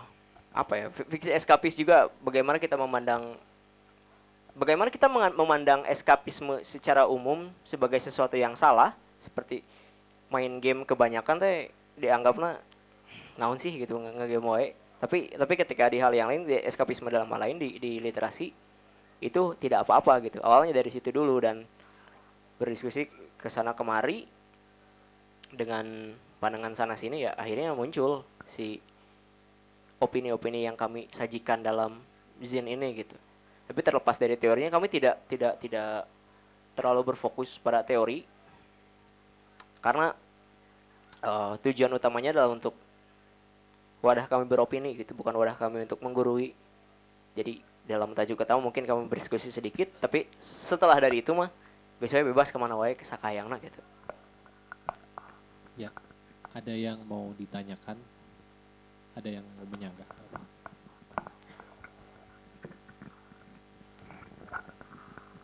apa 0.51 0.73
ya 0.75 0.87
fiksi 0.91 1.31
eskapis 1.31 1.79
juga 1.79 2.11
bagaimana 2.19 2.59
kita 2.59 2.75
memandang 2.75 3.39
bagaimana 4.59 4.91
kita 4.91 5.07
memandang 5.31 5.87
eskapisme 5.87 6.59
secara 6.67 7.07
umum 7.07 7.47
sebagai 7.63 8.03
sesuatu 8.03 8.35
yang 8.35 8.59
salah 8.59 8.99
seperti 9.21 9.63
main 10.33 10.59
game 10.59 10.89
kebanyakan 10.89 11.37
teh 11.39 11.69
dianggapnya 12.01 12.59
naon 13.37 13.61
sih 13.61 13.77
gitu 13.77 14.01
ngegame 14.01 14.49
wae. 14.49 14.69
Tapi 15.01 15.33
tapi 15.37 15.55
ketika 15.57 15.89
di 15.89 16.01
hal 16.01 16.13
yang 16.13 16.29
lain 16.29 16.45
di 16.45 16.57
eskapisme 16.61 17.09
dalam 17.09 17.29
hal 17.33 17.41
lain 17.41 17.57
di, 17.57 17.77
di 17.81 18.01
literasi 18.01 18.53
itu 19.21 19.43
tidak 19.61 19.85
apa-apa 19.85 20.25
gitu. 20.25 20.41
Awalnya 20.41 20.77
dari 20.77 20.89
situ 20.89 21.13
dulu 21.13 21.41
dan 21.41 21.65
berdiskusi 22.57 23.09
ke 23.41 23.49
sana 23.49 23.73
kemari 23.73 24.29
dengan 25.53 26.17
pandangan 26.41 26.73
sana 26.73 26.95
sini 26.97 27.25
ya 27.25 27.37
akhirnya 27.37 27.73
muncul 27.77 28.25
si 28.45 28.81
opini-opini 30.01 30.65
yang 30.65 30.77
kami 30.77 31.09
sajikan 31.13 31.61
dalam 31.61 32.01
zin 32.41 32.69
ini 32.69 32.97
gitu. 32.97 33.17
Tapi 33.69 33.81
terlepas 33.85 34.17
dari 34.17 34.37
teorinya 34.37 34.73
kami 34.73 34.89
tidak 34.89 35.25
tidak 35.29 35.61
tidak 35.61 36.09
terlalu 36.77 37.13
berfokus 37.13 37.61
pada 37.61 37.85
teori 37.85 38.25
karena 39.81 40.13
uh, 41.25 41.57
tujuan 41.65 41.93
utamanya 41.93 42.37
adalah 42.37 42.53
untuk 42.53 42.77
wadah 44.01 44.25
kami 44.25 44.49
beropini 44.49 44.97
gitu 44.97 45.13
bukan 45.13 45.37
wadah 45.37 45.57
kami 45.57 45.85
untuk 45.85 46.01
menggurui. 46.01 46.57
Jadi 47.37 47.61
dalam 47.85 48.13
tajuk 48.15 48.39
kata 48.39 48.57
mungkin 48.61 48.87
kami 48.87 49.09
berdiskusi 49.09 49.51
sedikit 49.51 49.91
tapi 49.99 50.29
setelah 50.39 50.97
dari 51.01 51.25
itu 51.25 51.35
mah 51.35 51.51
biasanya 51.99 52.25
bebas 52.29 52.49
ke 52.53 52.59
mana 52.61 52.77
wae 52.77 52.97
ke 52.97 53.05
sakayangna 53.05 53.57
gitu. 53.61 53.81
Ya 55.77 55.91
ada 56.53 56.73
yang 56.73 57.01
mau 57.09 57.33
ditanyakan? 57.37 57.97
Ada 59.17 59.41
yang 59.41 59.45
mau 59.59 59.67
menyangga 59.69 60.21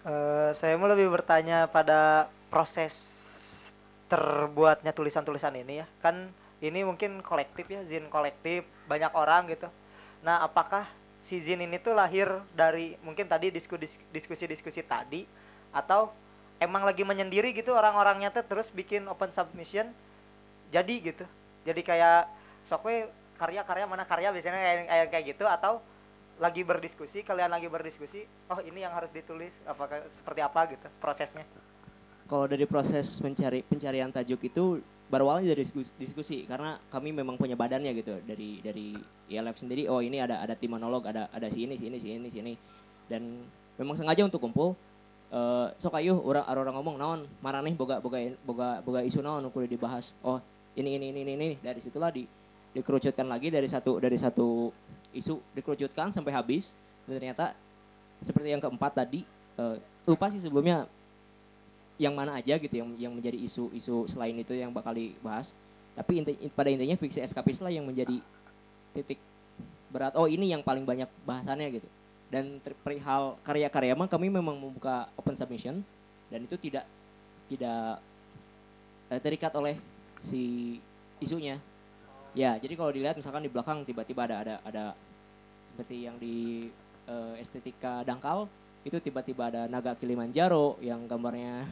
uh, 0.07 0.51
saya 0.55 0.79
mau 0.79 0.87
lebih 0.87 1.11
bertanya 1.11 1.67
pada 1.67 2.31
proses 2.49 2.95
terbuatnya 4.07 4.93
tulisan-tulisan 4.95 5.55
ini 5.59 5.83
ya. 5.83 5.87
Kan 6.03 6.31
ini 6.63 6.83
mungkin 6.87 7.21
kolektif 7.21 7.69
ya 7.69 7.85
zin 7.85 8.09
kolektif 8.09 8.65
banyak 8.89 9.13
orang 9.13 9.51
gitu. 9.53 9.69
Nah 10.25 10.43
apakah 10.43 10.89
si 11.21 11.43
zin 11.43 11.61
ini 11.61 11.77
tuh 11.77 11.93
lahir 11.93 12.31
dari 12.55 12.95
mungkin 13.03 13.27
tadi 13.27 13.51
diskusi-diskusi 13.53 14.81
tadi 14.87 15.27
atau 15.75 16.15
emang 16.63 16.87
lagi 16.87 17.05
menyendiri 17.05 17.53
gitu 17.53 17.77
orang-orangnya 17.77 18.33
tuh 18.33 18.47
terus 18.47 18.73
bikin 18.73 19.05
open 19.11 19.29
submission 19.35 19.91
jadi 20.73 20.95
gitu? 21.13 21.27
Jadi 21.67 21.83
kayak 21.83 22.31
sokwe 22.65 23.11
karya-karya 23.37 23.85
mana 23.85 24.09
karya 24.09 24.33
biasanya 24.33 24.87
kayak 24.89 25.07
kayak 25.13 25.25
gitu 25.37 25.45
atau 25.45 25.85
lagi 26.37 26.65
berdiskusi 26.65 27.25
kalian 27.25 27.49
lagi 27.49 27.69
berdiskusi 27.69 28.29
oh 28.53 28.61
ini 28.61 28.85
yang 28.85 28.93
harus 28.93 29.09
ditulis 29.09 29.53
apakah 29.65 30.05
seperti 30.13 30.41
apa 30.45 30.61
gitu 30.69 30.89
prosesnya 31.01 31.45
kalau 32.27 32.51
dari 32.51 32.67
proses 32.67 33.23
mencari 33.23 33.63
pencarian 33.63 34.11
tajuk 34.11 34.43
itu 34.43 34.83
berawalnya 35.07 35.55
dari 35.55 35.63
diskusi, 35.63 35.91
diskusi. 35.97 36.39
Karena 36.43 36.79
kami 36.91 37.15
memang 37.15 37.39
punya 37.39 37.55
badannya 37.55 37.95
gitu 37.95 38.19
dari 38.27 38.59
dari 38.61 38.99
ILF 39.31 39.57
sendiri. 39.57 39.87
Oh 39.87 40.03
ini 40.03 40.19
ada 40.19 40.43
ada 40.43 40.59
tim 40.59 40.75
monolog 40.75 41.07
ada 41.07 41.31
ada 41.31 41.47
si 41.47 41.65
ini 41.65 41.79
si 41.79 41.87
ini 41.87 41.99
si 42.03 42.09
ini 42.11 42.29
si 42.29 42.39
ini. 42.43 42.55
Dan 43.07 43.47
memang 43.79 43.95
sengaja 43.95 44.27
untuk 44.27 44.43
kumpul. 44.43 44.75
Uh, 45.27 45.75
sok 45.83 45.99
ayo 45.99 46.23
orang 46.23 46.47
orang 46.47 46.75
ngomong 46.79 46.97
naon 47.03 47.21
nih 47.43 47.75
boga 47.75 47.99
boga 47.99 48.19
boga 48.47 48.69
boga 48.87 49.01
isu 49.03 49.23
naon 49.23 49.47
kudu 49.51 49.71
dibahas. 49.71 50.15
Oh 50.23 50.43
ini 50.79 50.99
ini 50.99 51.11
ini 51.15 51.21
ini, 51.23 51.33
ini. 51.35 51.51
dari 51.63 51.79
situlah 51.83 52.11
di 52.11 52.27
dikerucutkan 52.75 53.27
lagi 53.27 53.51
dari 53.51 53.67
satu 53.71 54.03
dari 54.03 54.19
satu 54.19 54.71
isu. 55.15 55.39
Dikerucutkan 55.55 56.11
sampai 56.11 56.35
habis. 56.35 56.75
Dan 57.07 57.23
ternyata 57.23 57.55
seperti 58.19 58.51
yang 58.51 58.63
keempat 58.63 58.99
tadi 58.99 59.23
uh, 59.59 59.79
lupa 60.07 60.27
sih 60.27 60.43
sebelumnya 60.43 60.91
yang 61.97 62.13
mana 62.13 62.37
aja 62.37 62.61
gitu 62.61 62.75
yang 62.77 62.91
yang 63.01 63.13
menjadi 63.13 63.41
isu-isu 63.41 64.05
selain 64.09 64.37
itu 64.37 64.53
yang 64.53 64.73
bakal 64.73 64.93
dibahas. 64.93 65.57
Tapi 65.97 66.21
inti, 66.21 66.33
pada 66.53 66.69
intinya 66.69 66.97
fiksi 67.01 67.25
eskapis 67.25 67.65
lah 67.65 67.73
yang 67.73 67.89
menjadi 67.89 68.21
titik 68.93 69.17
berat. 69.89 70.13
Oh 70.13 70.29
ini 70.29 70.53
yang 70.53 70.61
paling 70.61 70.85
banyak 70.85 71.09
bahasannya 71.25 71.81
gitu. 71.81 71.89
Dan 72.29 72.61
perihal 72.85 73.41
karya-karya 73.41 73.97
mah 73.97 74.11
kami 74.11 74.29
memang 74.29 74.61
membuka 74.61 75.09
open 75.17 75.33
submission. 75.33 75.81
Dan 76.29 76.45
itu 76.45 76.61
tidak 76.61 76.85
tidak 77.49 78.03
eh, 79.09 79.21
terikat 79.25 79.53
oleh 79.57 79.81
si 80.21 80.77
isunya. 81.17 81.57
Ya 82.37 82.61
jadi 82.61 82.77
kalau 82.77 82.93
dilihat 82.93 83.17
misalkan 83.17 83.41
di 83.41 83.49
belakang 83.49 83.89
tiba-tiba 83.89 84.29
ada 84.29 84.37
ada 84.45 84.55
ada 84.69 84.85
seperti 85.73 86.05
yang 86.05 86.17
di 86.21 86.69
uh, 87.09 87.37
estetika 87.41 88.05
dangkal 88.05 88.49
itu 88.87 89.03
tiba-tiba 89.03 89.51
ada 89.51 89.67
naga 89.67 89.99
Kilimanjaro 89.99 90.79
yang 90.79 91.11
gambarnya 91.11 91.67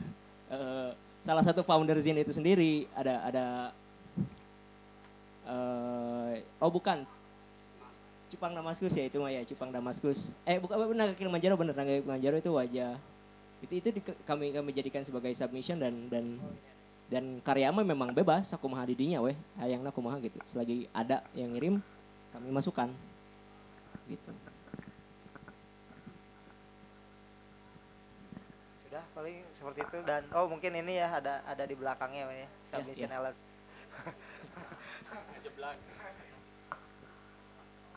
uh, 0.50 0.90
salah 1.22 1.46
satu 1.46 1.62
founder 1.62 1.94
Zin 2.02 2.18
itu 2.18 2.34
sendiri. 2.34 2.90
Ada 2.90 3.14
ada 3.30 3.46
uh, 5.46 6.34
oh 6.58 6.70
bukan. 6.74 7.06
Cupang 8.34 8.50
Damaskus 8.50 8.98
ya 8.98 9.06
itu 9.06 9.22
mah 9.22 9.30
ya 9.30 9.46
Cupang 9.46 9.70
Damaskus. 9.70 10.34
Eh 10.42 10.58
bukan 10.58 10.90
naga 10.90 11.14
Kilimanjaro 11.14 11.54
bener. 11.54 11.74
Naga 11.78 12.02
Kilimanjaro 12.02 12.36
itu 12.42 12.50
wajah. 12.50 12.98
Itu 13.62 13.72
itu 13.78 13.88
di, 13.94 14.00
kami 14.26 14.50
kami 14.50 14.74
jadikan 14.74 15.06
sebagai 15.06 15.30
submission 15.38 15.78
dan 15.78 16.10
dan 16.10 16.42
dan 17.06 17.24
karya 17.46 17.70
mah 17.70 17.86
memang 17.86 18.10
bebas. 18.10 18.50
Aku 18.50 18.66
mah 18.66 18.82
didinya 18.82 19.22
weh. 19.22 19.38
Hayangna 19.62 19.94
aku 19.94 20.02
mah 20.02 20.18
gitu. 20.18 20.34
Selagi 20.50 20.90
ada 20.90 21.22
yang 21.38 21.54
ngirim 21.54 21.78
kami 22.34 22.50
masukkan. 22.50 22.90
Gitu 24.10 24.53
paling 29.14 29.46
seperti 29.54 29.80
itu. 29.86 29.98
Dan 30.02 30.26
oh 30.34 30.50
mungkin 30.50 30.74
ini 30.74 30.98
ya 30.98 31.08
ada 31.22 31.40
ada 31.46 31.64
di 31.64 31.78
belakangnya 31.78 32.28
ya 32.28 32.48
submission 32.66 33.08
ya, 33.08 33.14
ya. 33.14 33.20
alert. 33.22 33.38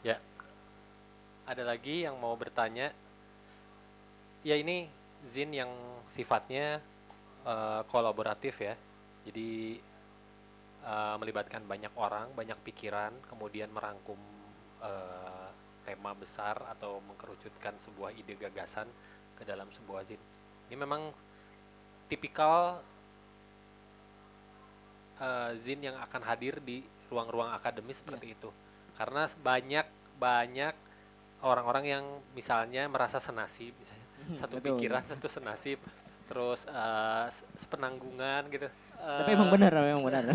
Ya. 0.05 0.21
Ada 1.43 1.67
lagi 1.67 2.05
yang 2.05 2.15
mau 2.21 2.37
bertanya? 2.37 2.93
Ya 4.45 4.55
ini 4.55 4.87
zin 5.27 5.51
yang 5.51 5.67
sifatnya 6.07 6.79
uh, 7.43 7.81
kolaboratif 7.89 8.61
ya. 8.61 8.77
Jadi 9.27 9.81
uh, 10.87 11.19
melibatkan 11.19 11.65
banyak 11.67 11.91
orang 11.99 12.31
banyak 12.31 12.55
pikiran 12.63 13.11
kemudian 13.27 13.67
merangkum 13.73 14.15
uh, 14.79 15.51
tema 15.83 16.15
besar 16.15 16.55
atau 16.71 17.03
mengkerucutkan 17.03 17.75
sebuah 17.83 18.15
ide 18.15 18.39
gagasan 18.39 18.87
ke 19.35 19.43
dalam 19.43 19.67
sebuah 19.71 20.07
zin 20.07 20.19
ini 20.67 20.75
memang 20.79 21.01
tipikal 22.09 22.83
eh, 25.19 25.51
Zin 25.63 25.79
yang 25.83 25.97
akan 25.99 26.21
hadir 26.25 26.59
di 26.63 26.83
ruang-ruang 27.11 27.51
akademis 27.55 27.99
seperti 28.01 28.35
itu. 28.35 28.49
Karena 28.97 29.27
banyak 29.39 29.85
banyak 30.17 30.73
orang-orang 31.45 31.85
yang 31.87 32.05
misalnya 32.37 32.87
merasa 32.89 33.19
senasib, 33.21 33.73
misalnya 33.77 34.07
satu 34.39 34.55
betul. 34.55 34.61
pikiran, 34.61 35.03
satu 35.05 35.27
senasib, 35.29 35.79
terus 36.29 36.65
eh, 36.69 37.27
se- 37.33 37.47
sepenanggungan 37.65 38.43
gitu. 38.53 38.67
Tapi 39.17 39.29
Eh, 39.29 39.37
emang 39.37 39.49
benar, 39.49 39.71
emang 39.73 40.03
benar. 40.05 40.25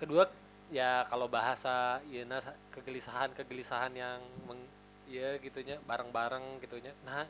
kedua 0.00 0.24
ya 0.72 1.04
kalau 1.10 1.26
bahasa 1.30 2.00
ya 2.08 2.22
nah, 2.26 2.40
kegelisahan 2.74 3.30
kegelisahan 3.38 3.92
yang 3.94 4.18
meng, 4.48 4.60
ya 5.06 5.36
gitunya 5.44 5.76
bareng-bareng 5.84 6.44
gitunya 6.64 6.92
nah 7.04 7.24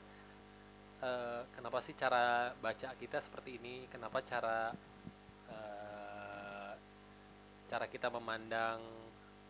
eh, 1.03 1.43
kenapa 1.53 1.79
sih 1.83 1.95
cara 1.99 2.55
baca 2.63 2.95
kita 2.97 3.19
seperti 3.19 3.59
ini? 3.59 3.91
Kenapa 3.91 4.23
cara 4.23 4.71
eh, 5.51 6.73
cara 7.69 7.87
kita 7.91 8.09
memandang 8.09 8.81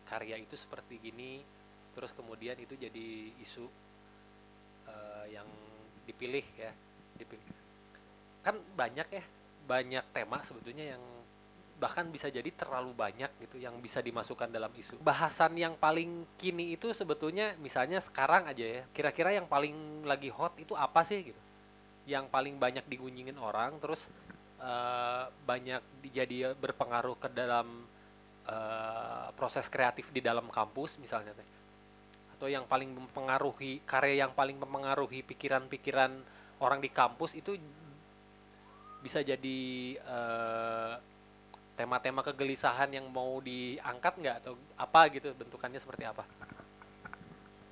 karya 0.09 0.41
itu 0.41 0.57
seperti 0.57 0.97
gini? 0.99 1.45
Terus 1.93 2.11
kemudian 2.17 2.57
itu 2.57 2.73
jadi 2.73 3.09
isu 3.39 3.65
eh, 4.89 5.25
yang 5.29 5.47
dipilih 6.09 6.45
ya 6.57 6.73
dipilih. 7.21 7.45
Kan 8.41 8.59
banyak 8.75 9.07
ya 9.07 9.23
banyak 9.63 10.03
tema 10.11 10.43
sebetulnya 10.43 10.97
yang 10.97 11.03
bahkan 11.83 12.07
bisa 12.07 12.31
jadi 12.31 12.47
terlalu 12.55 12.95
banyak 12.95 13.27
gitu 13.43 13.59
yang 13.59 13.75
bisa 13.83 13.99
dimasukkan 13.99 14.47
dalam 14.47 14.71
isu. 14.71 15.03
Bahasan 15.03 15.59
yang 15.59 15.75
paling 15.75 16.23
kini 16.39 16.79
itu 16.79 16.95
sebetulnya 16.95 17.59
misalnya 17.59 17.99
sekarang 17.99 18.47
aja 18.47 18.63
ya, 18.63 18.81
kira-kira 18.95 19.35
yang 19.35 19.51
paling 19.51 20.07
lagi 20.07 20.31
hot 20.31 20.55
itu 20.55 20.71
apa 20.79 21.03
sih 21.03 21.35
gitu? 21.35 21.41
Yang 22.07 22.31
paling 22.31 22.55
banyak 22.55 22.87
digunjingin 22.87 23.35
orang 23.35 23.75
terus 23.83 23.99
eh, 24.63 25.27
banyak 25.43 25.83
jadi 26.07 26.55
berpengaruh 26.55 27.19
ke 27.19 27.27
dalam 27.35 27.83
eh, 28.47 29.27
proses 29.35 29.67
kreatif 29.67 30.07
di 30.15 30.23
dalam 30.23 30.47
kampus 30.47 30.95
misalnya 31.03 31.35
teh. 31.35 31.49
Atau 32.39 32.47
yang 32.47 32.63
paling 32.63 32.95
mempengaruhi 32.95 33.83
karya 33.83 34.23
yang 34.23 34.31
paling 34.31 34.55
mempengaruhi 34.55 35.19
pikiran-pikiran 35.27 36.15
orang 36.63 36.79
di 36.79 36.87
kampus 36.87 37.35
itu 37.35 37.59
bisa 39.03 39.19
jadi 39.19 39.59
eh, 39.99 40.95
tema-tema 41.73 42.21
kegelisahan 42.21 42.93
yang 42.93 43.09
mau 43.09 43.41
diangkat 43.41 44.13
nggak 44.21 44.35
atau 44.45 44.53
apa 44.77 45.09
gitu 45.09 45.33
bentukannya 45.33 45.81
seperti 45.81 46.05
apa? 46.05 46.23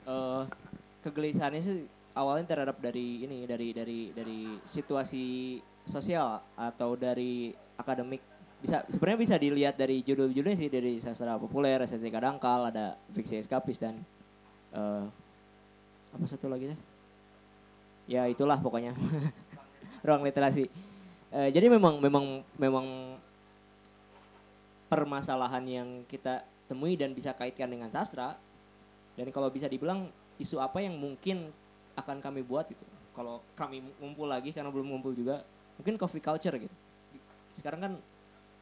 Eh, 0.09 0.43
kegelisahannya 1.05 1.61
sih 1.61 1.85
awalnya 2.17 2.57
terhadap 2.57 2.81
dari 2.81 3.23
ini 3.23 3.45
dari 3.45 3.71
dari 3.71 4.09
dari 4.11 4.57
situasi 4.65 5.57
sosial 5.85 6.41
atau 6.57 6.97
dari 6.97 7.53
akademik 7.77 8.21
bisa 8.61 8.85
sebenarnya 8.93 9.19
bisa 9.25 9.35
dilihat 9.41 9.75
dari 9.77 10.05
judul-judulnya 10.05 10.57
sih 10.57 10.69
dari 10.69 11.01
sastra 11.01 11.33
populer, 11.41 11.81
estetika 11.81 12.21
dangkal, 12.21 12.69
ada 12.69 12.93
fiksi 13.13 13.41
eskapis 13.41 13.81
dan 13.81 13.97
eh 14.73 15.05
apa 16.11 16.25
satu 16.29 16.49
lagi 16.49 16.73
deh? 16.73 16.79
Ya 18.05 18.29
itulah 18.29 18.61
pokoknya 18.61 18.93
ruang 20.05 20.21
literasi. 20.21 20.69
Eh, 21.31 21.49
jadi 21.49 21.71
memang 21.73 21.97
memang 21.97 22.45
memang 22.59 22.85
permasalahan 24.91 25.63
yang 25.63 25.87
kita 26.11 26.43
temui 26.67 26.99
dan 26.99 27.15
bisa 27.15 27.31
kaitkan 27.31 27.71
dengan 27.71 27.87
sastra 27.87 28.35
dan 29.15 29.31
kalau 29.31 29.47
bisa 29.47 29.71
dibilang 29.71 30.11
isu 30.35 30.59
apa 30.59 30.83
yang 30.83 30.99
mungkin 30.99 31.47
akan 31.95 32.19
kami 32.19 32.43
buat 32.43 32.67
itu 32.67 32.83
kalau 33.15 33.39
kami 33.55 33.79
ngumpul 34.03 34.27
lagi 34.27 34.51
karena 34.51 34.67
belum 34.67 34.91
ngumpul 34.91 35.15
juga 35.15 35.47
mungkin 35.79 35.95
coffee 35.95 36.23
culture 36.23 36.55
gitu. 36.55 36.75
Sekarang 37.55 37.79
kan 37.79 37.93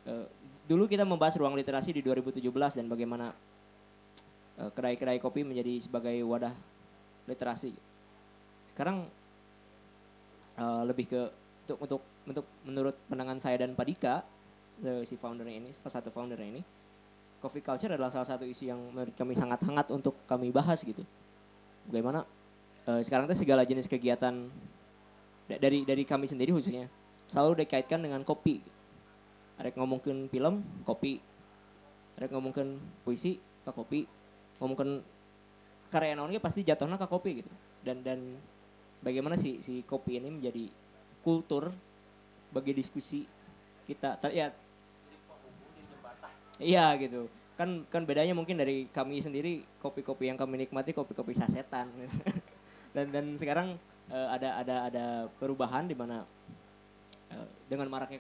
eh, 0.06 0.26
dulu 0.70 0.86
kita 0.86 1.06
membahas 1.06 1.38
ruang 1.38 1.58
literasi 1.58 1.94
di 1.94 2.02
2017 2.02 2.46
dan 2.78 2.86
bagaimana 2.86 3.34
eh, 4.58 4.70
kedai-kedai 4.74 5.18
kopi 5.18 5.42
menjadi 5.46 5.82
sebagai 5.82 6.18
wadah 6.26 6.54
literasi 7.30 7.74
sekarang 8.74 9.06
eh, 10.58 10.84
lebih 10.86 11.06
ke 11.10 11.22
untuk 11.70 11.78
untuk 11.86 12.02
untuk 12.26 12.46
menurut 12.65 12.96
pandangan 13.06 13.38
saya 13.38 13.62
dan 13.62 13.78
Padika 13.78 14.26
si 15.04 15.15
foundernya 15.20 15.60
ini 15.60 15.70
salah 15.76 16.00
satu 16.00 16.10
foundernya 16.10 16.60
ini 16.60 16.62
coffee 17.39 17.63
culture 17.63 17.92
adalah 17.96 18.12
salah 18.12 18.28
satu 18.28 18.44
isu 18.44 18.68
yang 18.68 18.80
menurut 18.92 19.15
kami 19.15 19.32
sangat 19.32 19.63
hangat 19.63 19.88
untuk 19.96 20.15
kami 20.28 20.52
bahas 20.52 20.84
gitu. 20.84 21.04
Bagaimana 21.88 22.28
eh, 22.86 23.02
sekarang 23.04 23.32
tuh 23.32 23.39
segala 23.39 23.63
jenis 23.63 23.88
kegiatan 23.88 24.36
da- 25.48 25.60
dari 25.60 25.88
dari 25.88 26.04
kami 26.04 26.28
sendiri 26.28 26.52
khususnya 26.52 26.92
selalu 27.32 27.63
dikaitkan 27.63 28.04
dengan 28.04 28.22
kopi. 28.28 28.60
Ada 29.60 29.76
ngomongin 29.76 30.28
film, 30.32 30.63
kopi. 30.88 31.20
Ada 32.15 32.32
ngomongin 32.32 32.80
puisi, 33.04 33.39
ke 33.39 33.72
kopi. 33.72 34.04
Ngomongin 34.60 35.04
karya 35.92 36.15
naonnya 36.15 36.39
pasti 36.44 36.63
jatuhnya 36.63 37.00
ke 37.00 37.08
kopi 37.08 37.44
gitu. 37.44 37.52
Dan 37.84 38.04
dan 38.04 38.20
bagaimana 39.00 39.39
si 39.39 39.63
si 39.63 39.84
kopi 39.84 40.20
ini 40.20 40.28
menjadi 40.32 40.68
kultur 41.24 41.72
bagi 42.52 42.76
diskusi 42.76 43.24
kita. 43.88 44.20
Ta- 44.20 44.32
Ya 44.32 44.52
Iya 46.60 46.91
gitu. 47.00 47.32
Kan 47.56 47.88
kan 47.88 48.04
bedanya 48.04 48.36
mungkin 48.36 48.60
dari 48.60 48.88
kami 48.91 49.24
sendiri 49.24 49.63
kopi-kopi 49.80 50.28
yang 50.28 50.36
kami 50.39 50.67
nikmati 50.67 50.91
kopi-kopi 50.91 51.32
sasetan. 51.32 51.88
dan 52.95 53.06
dan 53.15 53.26
sekarang 53.39 53.80
eh, 54.12 54.28
ada 54.36 54.60
ada 54.60 54.76
ada 54.91 55.06
perubahan 55.39 55.88
di 55.88 55.95
mana 55.95 56.28
eh, 57.32 57.48
dengan 57.72 57.88
maraknya 57.88 58.19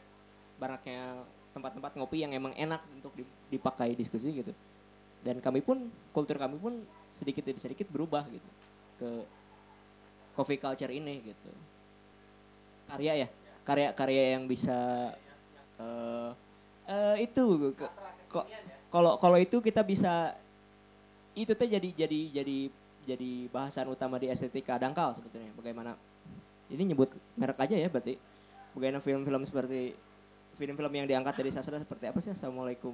maraknya 0.59 1.23
tempat-tempat 1.51 1.91
ngopi 1.99 2.23
yang 2.23 2.31
emang 2.31 2.55
enak 2.55 2.79
untuk 2.95 3.11
di- 3.15 3.27
dipakai 3.51 3.91
diskusi 3.95 4.31
gitu. 4.31 4.55
Dan 5.19 5.43
kami 5.43 5.59
pun 5.59 5.91
kultur 6.15 6.39
kami 6.39 6.55
pun 6.55 6.79
sedikit 7.11 7.43
demi 7.43 7.59
sedikit 7.59 7.91
berubah 7.91 8.23
gitu 8.31 8.49
ke 8.99 9.09
coffee 10.35 10.59
culture 10.59 10.91
ini 10.91 11.19
gitu. 11.27 11.51
Karya 12.87 13.27
ya, 13.27 13.27
karya-karya 13.67 14.23
yang 14.39 14.47
bisa 14.47 15.11
eh 15.79 16.31
eh, 16.89 17.15
itu 17.27 17.75
ke- 17.75 17.93
kalau 18.89 19.17
kalau 19.17 19.37
itu 19.37 19.57
kita 19.61 19.81
bisa 19.81 20.33
itu 21.37 21.53
teh 21.53 21.69
jadi 21.69 21.89
jadi 21.93 22.19
jadi 22.41 22.57
jadi 23.05 23.31
bahasan 23.49 23.89
utama 23.89 24.21
di 24.21 24.29
estetika 24.29 24.77
dangkal 24.77 25.13
sebetulnya. 25.17 25.49
Bagaimana 25.57 25.97
ini 26.69 26.93
nyebut 26.93 27.09
merek 27.37 27.57
aja 27.57 27.75
ya 27.77 27.89
berarti. 27.89 28.17
Bagaimana 28.77 29.01
film-film 29.01 29.41
seperti 29.49 29.97
film-film 30.61 30.93
yang 30.93 31.07
diangkat 31.09 31.41
dari 31.41 31.49
sastra 31.49 31.81
seperti 31.81 32.05
apa 32.05 32.19
sih? 32.21 32.29
Assalamualaikum 32.29 32.93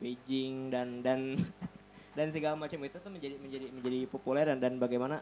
Beijing 0.00 0.72
dan 0.72 1.04
dan 1.04 1.36
dan 2.16 2.32
segala 2.32 2.56
macam 2.56 2.80
itu 2.80 2.96
tuh 2.96 3.12
menjadi 3.12 3.36
menjadi 3.36 3.66
menjadi 3.68 4.00
populer 4.08 4.44
dan 4.48 4.58
dan 4.58 4.72
bagaimana 4.80 5.20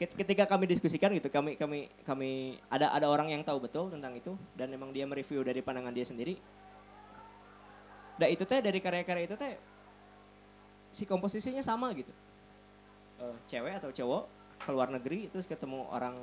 ket- 0.00 0.16
ketika 0.16 0.48
kami 0.48 0.64
diskusikan 0.64 1.12
gitu 1.12 1.28
kami 1.28 1.60
kami 1.60 1.92
kami 2.08 2.56
ada 2.72 2.88
ada 2.90 3.06
orang 3.06 3.28
yang 3.28 3.44
tahu 3.44 3.60
betul 3.60 3.92
tentang 3.92 4.16
itu 4.16 4.32
dan 4.56 4.72
memang 4.72 4.90
dia 4.96 5.04
mereview 5.04 5.44
dari 5.44 5.60
pandangan 5.60 5.92
dia 5.92 6.08
sendiri 6.08 6.40
Nah 8.18 8.26
itu 8.26 8.42
teh 8.42 8.58
dari 8.58 8.82
karya-karya 8.82 9.24
itu 9.30 9.36
teh 9.38 9.54
si 10.90 11.06
komposisinya 11.06 11.62
sama 11.62 11.94
gitu. 11.94 12.10
Eh, 13.18 13.36
cewek 13.50 13.78
atau 13.78 13.90
cowok 13.90 14.22
ke 14.58 14.70
luar 14.74 14.90
negeri 14.90 15.30
terus 15.30 15.46
ketemu 15.46 15.86
orang 15.90 16.18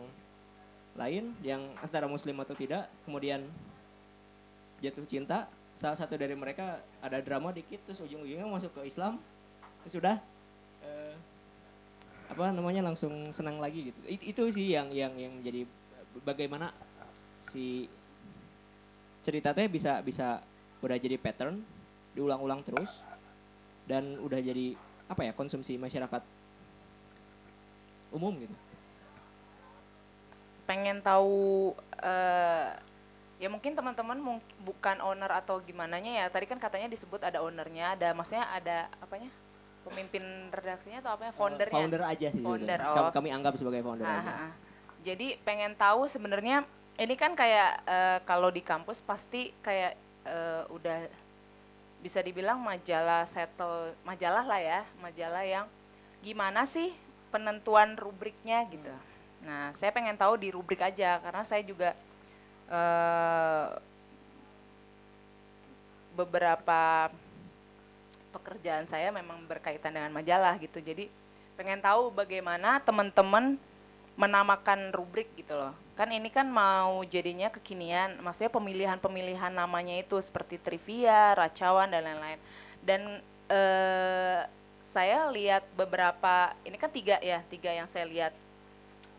lain 0.95 1.35
yang 1.43 1.59
antara 1.83 2.07
muslim 2.07 2.39
atau 2.39 2.55
tidak, 2.55 2.87
kemudian 3.03 3.43
jatuh 4.79 5.07
cinta. 5.07 5.47
Salah 5.75 5.99
satu 5.99 6.15
dari 6.15 6.31
mereka 6.39 6.79
ada 7.03 7.19
drama 7.19 7.51
dikit 7.51 7.83
terus 7.83 7.99
ujung-ujungnya 7.99 8.47
masuk 8.47 8.71
ke 8.79 8.87
Islam. 8.87 9.19
Terus 9.83 9.99
sudah 9.99 10.15
eh, 10.83 11.15
apa 12.31 12.51
namanya 12.55 12.83
langsung 12.83 13.11
senang 13.35 13.59
lagi 13.59 13.91
gitu. 13.91 13.99
It- 14.07 14.23
itu 14.35 14.43
sih 14.51 14.71
yang 14.71 14.91
yang 14.95 15.11
yang 15.19 15.35
jadi 15.43 15.67
bagaimana 16.23 16.71
si 17.51 17.91
cerita 19.19 19.51
teh 19.51 19.67
bisa 19.67 19.99
bisa 19.99 20.39
udah 20.79 20.95
jadi 20.95 21.19
pattern 21.19 21.59
diulang-ulang 22.15 22.63
terus 22.63 22.89
dan 23.85 24.17
udah 24.23 24.39
jadi 24.41 24.73
apa 25.05 25.21
ya 25.21 25.33
konsumsi 25.35 25.77
masyarakat 25.77 26.23
umum 28.15 28.33
gitu. 28.41 28.55
pengen 30.65 30.97
tahu 31.05 31.75
eh 32.01 32.73
ya 33.37 33.51
mungkin 33.51 33.75
teman-teman 33.75 34.17
mung- 34.17 34.49
bukan 34.63 34.97
owner 35.03 35.29
atau 35.29 35.59
gimana 35.61 35.99
ya 35.99 36.25
tadi 36.31 36.47
kan 36.47 36.57
katanya 36.57 36.87
disebut 36.87 37.19
ada 37.21 37.43
ownernya 37.43 37.93
ada 37.93 38.15
maksudnya 38.15 38.47
ada 38.49 38.87
apanya 39.03 39.27
pemimpin 39.85 40.23
redaksinya 40.49 41.03
atau 41.03 41.13
apa 41.13 41.29
ya 41.29 41.33
foundernya 41.37 41.75
Founder 41.77 42.01
aja 42.01 42.27
sih. 42.33 42.41
Founder, 42.41 42.79
oh. 42.81 42.95
Kami, 42.97 43.09
kami 43.13 43.29
anggap 43.29 43.53
sebagai 43.59 43.85
founder 43.85 44.07
Ah, 44.07 44.17
aja. 44.17 44.31
ah, 44.31 44.41
ah. 44.49 44.51
Jadi 45.05 45.37
pengen 45.45 45.77
tahu 45.77 46.09
sebenarnya 46.09 46.65
ini 46.97 47.13
kan 47.13 47.37
kayak 47.37 47.85
eh, 47.85 48.17
kalau 48.25 48.49
di 48.49 48.65
kampus 48.65 49.05
pasti 49.05 49.53
kayak 49.61 49.93
eh, 50.25 50.63
udah 50.73 51.05
bisa 52.05 52.21
dibilang 52.21 52.61
majalah 52.61 53.25
settle 53.25 53.97
majalah 54.05 54.45
lah 54.45 54.61
ya 54.61 54.85
majalah 55.01 55.41
yang 55.41 55.65
gimana 56.21 56.61
sih 56.69 56.93
penentuan 57.33 57.97
rubriknya 57.97 58.61
gitu. 58.69 58.93
Nah 59.41 59.73
saya 59.73 59.89
pengen 59.89 60.13
tahu 60.13 60.37
di 60.37 60.53
rubrik 60.53 60.85
aja 60.85 61.17
karena 61.17 61.41
saya 61.41 61.65
juga 61.65 61.97
eh, 62.69 63.65
beberapa 66.13 67.09
pekerjaan 68.37 68.85
saya 68.85 69.09
memang 69.09 69.41
berkaitan 69.49 69.97
dengan 69.97 70.13
majalah 70.13 70.61
gitu. 70.61 70.77
Jadi 70.77 71.09
pengen 71.57 71.81
tahu 71.81 72.13
bagaimana 72.13 72.77
teman-teman 72.85 73.57
menamakan 74.13 74.93
rubrik 74.93 75.27
gitu 75.33 75.57
loh. 75.57 75.73
Kan 75.95 76.11
ini 76.11 76.27
kan 76.27 76.43
mau 76.43 77.07
jadinya 77.07 77.47
kekinian, 77.47 78.19
maksudnya 78.19 78.51
pemilihan-pemilihan 78.51 79.51
namanya 79.55 79.95
itu 79.95 80.19
seperti 80.19 80.59
trivia, 80.59 81.31
racauan 81.39 81.87
dan 81.87 82.03
lain-lain. 82.03 82.39
Dan 82.83 83.01
eh, 83.47 84.43
saya 84.91 85.31
lihat 85.31 85.63
beberapa, 85.79 86.51
ini 86.67 86.75
kan 86.75 86.91
tiga 86.91 87.15
ya, 87.23 87.39
tiga 87.47 87.71
yang 87.71 87.87
saya 87.95 88.05
lihat. 88.07 88.33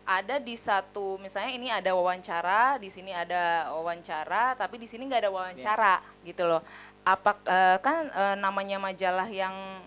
Ada 0.07 0.39
di 0.39 0.55
satu, 0.55 1.19
misalnya 1.19 1.51
ini 1.51 1.67
ada 1.67 1.91
wawancara, 1.91 2.79
di 2.79 2.87
sini 2.87 3.11
ada 3.11 3.73
wawancara, 3.75 4.55
tapi 4.55 4.79
di 4.79 4.87
sini 4.87 5.03
nggak 5.03 5.27
ada 5.27 5.33
wawancara 5.33 5.95
gitu 6.23 6.45
loh. 6.45 6.61
Apa 7.03 7.35
eh, 7.41 7.77
kan 7.81 8.07
eh, 8.13 8.35
namanya 8.37 8.77
majalah 8.77 9.27
yang 9.27 9.81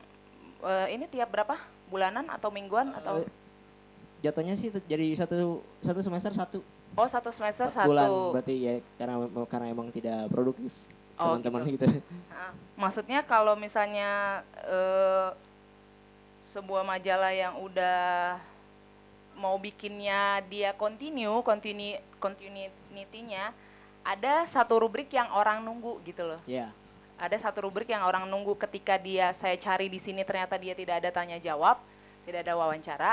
eh, 0.67 0.87
ini 0.93 1.07
tiap 1.07 1.31
berapa 1.31 1.57
bulanan 1.91 2.27
atau 2.31 2.51
mingguan 2.51 2.93
atau 2.95 3.23
Eh, 3.23 3.29
jatuhnya 4.21 4.55
sih 4.55 4.69
jadi 4.85 5.17
satu 5.17 5.65
satu 5.81 6.01
semester 6.05 6.33
satu 6.37 6.61
oh 6.99 7.09
satu 7.09 7.31
semester 7.31 7.71
bulan 7.87 8.09
satu 8.11 8.35
berarti 8.35 8.55
ya 8.59 8.75
karena 8.99 9.15
karena 9.47 9.67
emang 9.71 9.89
tidak 9.95 10.27
produktif 10.31 10.75
Oh, 11.21 11.37
teman-teman 11.37 11.69
gitu. 11.69 11.85
gitu. 11.85 12.01
Nah, 12.33 12.57
maksudnya 12.89 13.21
kalau 13.21 13.53
misalnya 13.53 14.41
eh, 14.65 15.29
sebuah 16.49 16.81
majalah 16.81 17.29
yang 17.37 17.61
udah 17.61 18.41
mau 19.37 19.61
bikinnya 19.61 20.41
dia 20.49 20.73
continue, 20.73 21.45
continue 21.45 22.01
continuity-nya 22.17 23.53
ada 24.01 24.49
satu 24.49 24.81
rubrik 24.81 25.13
yang 25.13 25.29
orang 25.37 25.61
nunggu 25.61 26.01
gitu 26.09 26.25
loh. 26.25 26.41
ya 26.49 26.73
Ada 27.21 27.37
satu 27.37 27.69
rubrik 27.69 27.93
yang 27.93 28.01
orang 28.01 28.25
nunggu 28.25 28.57
ketika 28.57 28.97
dia 28.97 29.37
saya 29.37 29.61
cari 29.61 29.93
di 29.93 30.01
sini 30.01 30.25
ternyata 30.25 30.57
dia 30.57 30.73
tidak 30.73 31.05
ada 31.05 31.13
tanya 31.13 31.37
jawab, 31.37 31.77
tidak 32.25 32.49
ada 32.49 32.57
wawancara. 32.57 33.13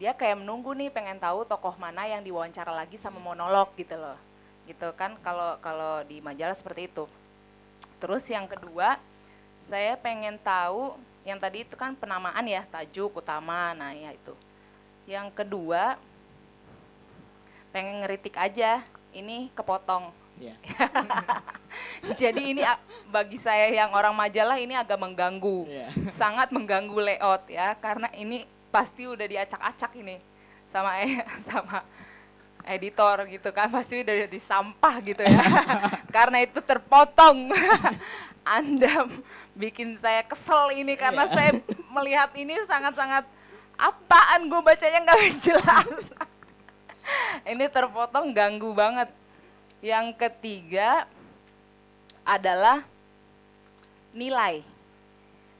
Dia 0.00 0.16
kayak 0.16 0.40
menunggu 0.40 0.72
nih 0.72 0.88
pengen 0.88 1.20
tahu 1.20 1.44
tokoh 1.44 1.76
mana 1.76 2.08
yang 2.08 2.24
diwawancara 2.24 2.72
lagi 2.72 2.96
sama 2.96 3.20
monolog 3.20 3.68
gitu 3.76 4.00
loh. 4.00 4.16
Gitu 4.64 4.88
kan 4.96 5.12
kalau 5.20 5.60
kalau 5.60 6.00
di 6.08 6.24
majalah 6.24 6.56
seperti 6.56 6.88
itu. 6.88 7.04
Terus 8.00 8.24
yang 8.32 8.48
kedua, 8.48 8.96
saya 9.68 10.00
pengen 10.00 10.40
tahu 10.40 10.96
yang 11.28 11.36
tadi 11.36 11.68
itu 11.68 11.76
kan 11.76 11.92
penamaan 11.92 12.48
ya, 12.48 12.64
tajuk 12.72 13.20
utama, 13.20 13.76
nah 13.76 13.92
ya 13.92 14.16
itu. 14.16 14.32
Yang 15.04 15.36
kedua, 15.36 16.00
pengen 17.68 18.00
ngeritik 18.00 18.40
aja, 18.40 18.80
ini 19.12 19.52
kepotong. 19.52 20.16
ya 20.40 20.56
Jadi 22.20 22.56
ini 22.56 22.64
bagi 23.12 23.36
saya 23.36 23.68
yang 23.68 23.92
orang 23.92 24.16
majalah 24.16 24.56
ini 24.56 24.72
agak 24.72 24.96
mengganggu, 24.96 25.68
ya 25.68 25.92
sangat 26.16 26.48
mengganggu 26.48 26.96
layout 26.96 27.44
ya, 27.52 27.76
karena 27.76 28.08
ini 28.16 28.48
pasti 28.70 29.04
udah 29.06 29.26
diacak-acak 29.26 29.92
ini 29.98 30.22
sama 30.70 31.02
eh, 31.02 31.20
sama 31.50 31.82
editor 32.64 33.26
gitu 33.26 33.50
kan, 33.50 33.66
pasti 33.72 34.04
udah 34.04 34.28
disampah 34.30 34.94
gitu 35.02 35.24
ya, 35.24 35.42
karena 36.16 36.44
itu 36.44 36.60
terpotong. 36.62 37.50
Anda 38.40 39.04
bikin 39.52 40.00
saya 40.00 40.24
kesel 40.24 40.72
ini 40.72 40.96
karena 40.96 41.28
Iya. 41.28 41.34
saya 41.36 41.50
melihat 41.92 42.30
ini 42.36 42.56
sangat-sangat 42.64 43.28
apaan 43.76 44.48
gue 44.48 44.60
bacanya 44.64 45.04
nggak 45.04 45.20
jelas. 45.44 46.02
ini 47.44 47.64
terpotong 47.68 48.32
ganggu 48.32 48.72
banget. 48.72 49.12
Yang 49.80 50.16
ketiga 50.20 51.04
adalah 52.24 52.84
nilai. 54.12 54.64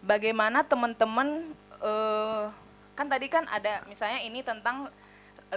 Bagaimana 0.00 0.64
teman-teman 0.64 1.52
eh, 1.80 2.44
kan 3.00 3.08
tadi 3.08 3.32
kan 3.32 3.48
ada 3.48 3.80
misalnya 3.88 4.20
ini 4.20 4.44
tentang 4.44 4.92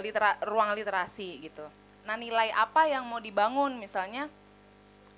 litera, 0.00 0.40
ruang 0.48 0.72
literasi 0.72 1.44
gitu. 1.44 1.68
Nah, 2.08 2.16
nilai 2.16 2.48
apa 2.56 2.88
yang 2.88 3.04
mau 3.04 3.20
dibangun 3.20 3.76
misalnya 3.76 4.32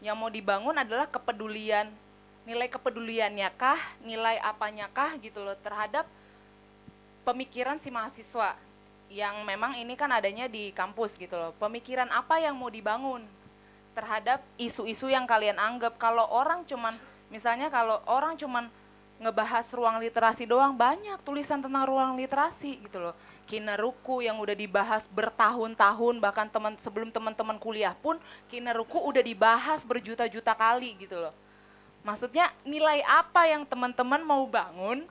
yang 0.03 0.19
mau 0.19 0.27
dibangun 0.27 0.75
adalah 0.75 1.07
kepedulian. 1.07 1.87
Nilai 2.43 2.67
kepeduliannya 2.67 3.47
kah, 3.55 3.79
nilai 4.03 4.43
apanya 4.43 4.91
kah 4.91 5.15
gitu 5.23 5.47
loh 5.47 5.55
terhadap 5.63 6.03
pemikiran 7.23 7.79
si 7.79 7.95
mahasiswa 7.95 8.59
yang 9.07 9.47
memang 9.47 9.79
ini 9.79 9.95
kan 9.95 10.11
adanya 10.11 10.51
di 10.51 10.75
kampus 10.75 11.15
gitu 11.15 11.39
loh. 11.39 11.55
Pemikiran 11.63 12.11
apa 12.11 12.43
yang 12.43 12.59
mau 12.59 12.75
dibangun 12.75 13.23
terhadap 13.95 14.43
isu-isu 14.59 15.07
yang 15.07 15.31
kalian 15.31 15.63
anggap 15.63 15.95
kalau 15.95 16.27
orang 16.27 16.67
cuman 16.67 16.99
misalnya 17.31 17.71
kalau 17.71 18.03
orang 18.11 18.35
cuman 18.35 18.67
ngebahas 19.17 19.65
ruang 19.73 19.97
literasi 19.97 20.45
doang 20.45 20.77
banyak 20.77 21.17
tulisan 21.25 21.65
tentang 21.65 21.89
ruang 21.89 22.17
literasi 22.21 22.85
gitu 22.85 23.01
loh. 23.01 23.15
Kinaruku 23.49 24.21
yang 24.21 24.37
udah 24.43 24.53
dibahas 24.53 25.09
bertahun-tahun 25.09 26.21
bahkan 26.21 26.51
teman 26.51 26.77
sebelum 26.77 27.09
teman-teman 27.09 27.57
kuliah 27.57 27.95
pun 27.97 28.21
Kinaruku 28.53 29.01
udah 29.01 29.23
dibahas 29.25 29.87
berjuta-juta 29.87 30.53
kali 30.53 30.99
gitu 31.01 31.17
loh. 31.17 31.33
Maksudnya 32.05 32.53
nilai 32.63 33.01
apa 33.03 33.49
yang 33.49 33.65
teman-teman 33.65 34.23
mau 34.23 34.45
bangun 34.47 35.09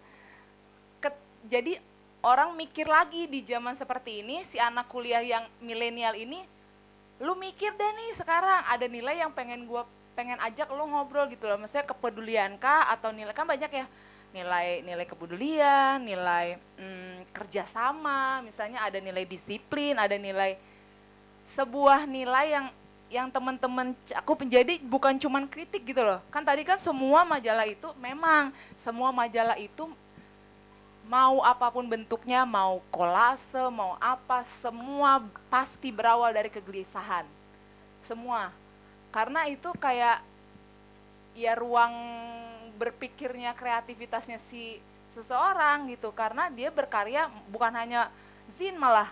Ket- 1.01 1.25
jadi 1.49 1.81
orang 2.25 2.57
mikir 2.57 2.89
lagi 2.89 3.29
di 3.29 3.45
zaman 3.45 3.77
seperti 3.77 4.25
ini 4.25 4.41
si 4.45 4.57
anak 4.57 4.89
kuliah 4.89 5.21
yang 5.21 5.45
milenial 5.61 6.17
ini 6.17 6.41
lu 7.21 7.37
mikir 7.37 7.71
deh 7.77 7.91
nih 7.95 8.11
sekarang 8.17 8.65
ada 8.67 8.85
nilai 8.91 9.23
yang 9.23 9.31
pengen 9.31 9.63
gua 9.63 9.87
pengen 10.15 10.39
ajak 10.39 10.71
lu 10.71 10.87
ngobrol 10.87 11.27
gitu 11.27 11.45
loh 11.45 11.59
maksudnya 11.59 11.85
kepedulian 11.85 12.55
kah 12.55 12.87
atau 12.89 13.11
nilai 13.11 13.35
kan 13.35 13.45
banyak 13.45 13.69
ya 13.69 13.85
nilai 14.31 14.83
nilai 14.83 15.05
kepedulian 15.05 15.99
nilai 15.99 16.59
mm, 16.79 17.35
kerjasama 17.35 18.39
misalnya 18.41 18.83
ada 18.83 18.99
nilai 18.99 19.27
disiplin 19.27 19.95
ada 19.99 20.15
nilai 20.15 20.55
sebuah 21.45 22.07
nilai 22.07 22.45
yang 22.51 22.67
yang 23.05 23.27
teman-teman 23.29 23.93
aku 24.17 24.33
menjadi 24.43 24.81
bukan 24.81 25.15
cuman 25.21 25.45
kritik 25.45 25.85
gitu 25.85 26.01
loh 26.01 26.19
kan 26.33 26.41
tadi 26.41 26.65
kan 26.65 26.81
semua 26.81 27.21
majalah 27.21 27.67
itu 27.69 27.91
memang 28.01 28.49
semua 28.75 29.13
majalah 29.13 29.55
itu 29.59 29.85
mau 31.05 31.45
apa 31.45 31.69
pun 31.69 31.85
bentuknya, 31.85 32.43
mau 32.43 32.81
kolase, 32.89 33.61
mau 33.69 33.93
apa, 34.01 34.41
semua 34.61 35.21
pasti 35.53 35.93
berawal 35.93 36.33
dari 36.33 36.49
kegelisahan. 36.49 37.25
Semua. 38.01 38.49
Karena 39.15 39.47
itu 39.47 39.71
kayak 39.79 40.19
ya 41.39 41.55
ruang 41.55 41.95
berpikirnya, 42.75 43.55
kreativitasnya 43.55 44.35
si 44.43 44.83
seseorang 45.15 45.87
gitu. 45.95 46.11
Karena 46.11 46.51
dia 46.51 46.67
berkarya 46.67 47.31
bukan 47.47 47.71
hanya 47.71 48.11
zin 48.59 48.75
malah 48.75 49.07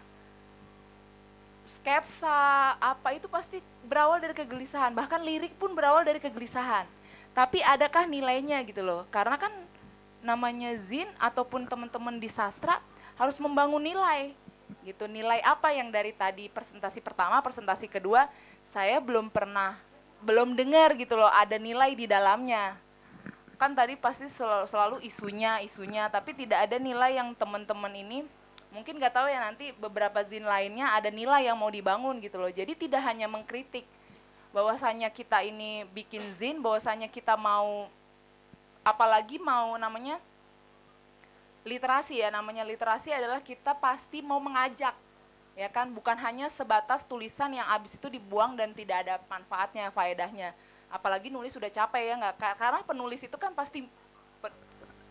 sketsa 1.79 2.75
apa 2.83 3.15
itu 3.15 3.31
pasti 3.31 3.63
berawal 3.87 4.19
dari 4.19 4.35
kegelisahan. 4.35 4.91
Bahkan 4.91 5.23
lirik 5.23 5.55
pun 5.55 5.71
berawal 5.71 6.03
dari 6.03 6.19
kegelisahan. 6.19 6.83
Tapi 7.31 7.63
adakah 7.63 8.03
nilainya 8.03 8.59
gitu 8.67 8.83
loh? 8.83 9.07
Karena 9.07 9.39
kan 9.39 9.55
namanya 10.19 10.75
zin 10.75 11.07
ataupun 11.15 11.63
teman-teman 11.63 12.19
di 12.19 12.27
sastra 12.27 12.83
harus 13.15 13.39
membangun 13.39 13.83
nilai 13.83 14.35
gitu 14.81 15.05
nilai 15.05 15.43
apa 15.43 15.75
yang 15.75 15.91
dari 15.91 16.15
tadi 16.15 16.47
presentasi 16.47 17.03
pertama 17.03 17.37
presentasi 17.43 17.91
kedua 17.91 18.25
saya 18.71 18.97
belum 19.03 19.29
pernah 19.29 19.77
belum 20.23 20.55
dengar 20.55 20.95
gitu 20.95 21.19
loh 21.19 21.29
ada 21.29 21.59
nilai 21.59 21.93
di 21.93 22.07
dalamnya. 22.07 22.79
Kan 23.59 23.75
tadi 23.75 23.99
pasti 23.99 24.27
selalu, 24.27 24.65
selalu 24.67 24.97
isunya 25.05 25.59
isunya 25.61 26.07
tapi 26.07 26.33
tidak 26.33 26.67
ada 26.67 26.79
nilai 26.79 27.15
yang 27.19 27.35
teman-teman 27.35 27.91
ini 27.93 28.25
mungkin 28.73 28.97
nggak 28.97 29.13
tahu 29.13 29.29
ya 29.29 29.37
nanti 29.37 29.69
beberapa 29.77 30.25
zin 30.25 30.49
lainnya 30.49 30.97
ada 30.97 31.13
nilai 31.13 31.45
yang 31.45 31.59
mau 31.59 31.69
dibangun 31.69 32.17
gitu 32.23 32.41
loh. 32.41 32.49
Jadi 32.49 32.73
tidak 32.73 33.05
hanya 33.05 33.29
mengkritik 33.29 33.85
bahwasanya 34.49 35.13
kita 35.13 35.45
ini 35.45 35.85
bikin 35.93 36.31
zin 36.33 36.57
bahwasanya 36.63 37.05
kita 37.11 37.37
mau 37.37 37.89
apalagi 38.81 39.39
mau 39.39 39.77
namanya 39.79 40.19
literasi 41.63 42.19
ya 42.19 42.27
namanya 42.27 42.67
literasi 42.67 43.15
adalah 43.15 43.39
kita 43.39 43.71
pasti 43.71 44.19
mau 44.19 44.37
mengajak 44.37 44.91
ya 45.53 45.69
kan? 45.69 45.89
Bukan 45.89 46.17
hanya 46.19 46.49
sebatas 46.49 47.05
tulisan 47.05 47.53
yang 47.53 47.65
abis 47.69 47.95
itu 47.97 48.07
dibuang 48.09 48.57
dan 48.57 48.73
tidak 48.73 49.05
ada 49.05 49.15
manfaatnya 49.29 49.89
faedahnya. 49.93 50.53
Apalagi 50.89 51.33
nulis 51.33 51.53
sudah 51.53 51.69
capek 51.69 52.13
ya 52.13 52.15
nggak? 52.19 52.35
Ka- 52.37 52.57
karena 52.57 52.81
penulis 52.85 53.21
itu 53.21 53.37
kan 53.37 53.53
pasti 53.53 53.85
pe- 54.41 54.59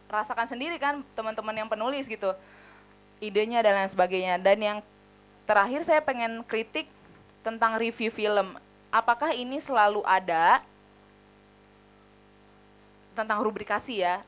rasakan 0.06 0.46
sendiri 0.46 0.78
kan 0.78 1.02
teman-teman 1.14 1.64
yang 1.64 1.68
penulis 1.70 2.06
gitu. 2.06 2.34
Idenya 3.22 3.62
dan 3.62 3.78
lain 3.78 3.90
sebagainya. 3.90 4.38
Dan 4.38 4.58
yang 4.62 4.78
terakhir 5.46 5.82
saya 5.86 6.02
pengen 6.02 6.42
kritik 6.46 6.86
tentang 7.42 7.78
review 7.78 8.10
film. 8.14 8.58
Apakah 8.92 9.34
ini 9.34 9.58
selalu 9.58 10.04
ada 10.06 10.62
tentang 13.12 13.40
rubrikasi 13.42 14.02
ya. 14.02 14.22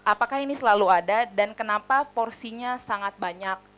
Apakah 0.00 0.40
ini 0.40 0.56
selalu 0.56 0.88
ada 0.88 1.28
dan 1.28 1.52
kenapa 1.52 2.08
porsinya 2.16 2.80
sangat 2.80 3.12
banyak? 3.20 3.69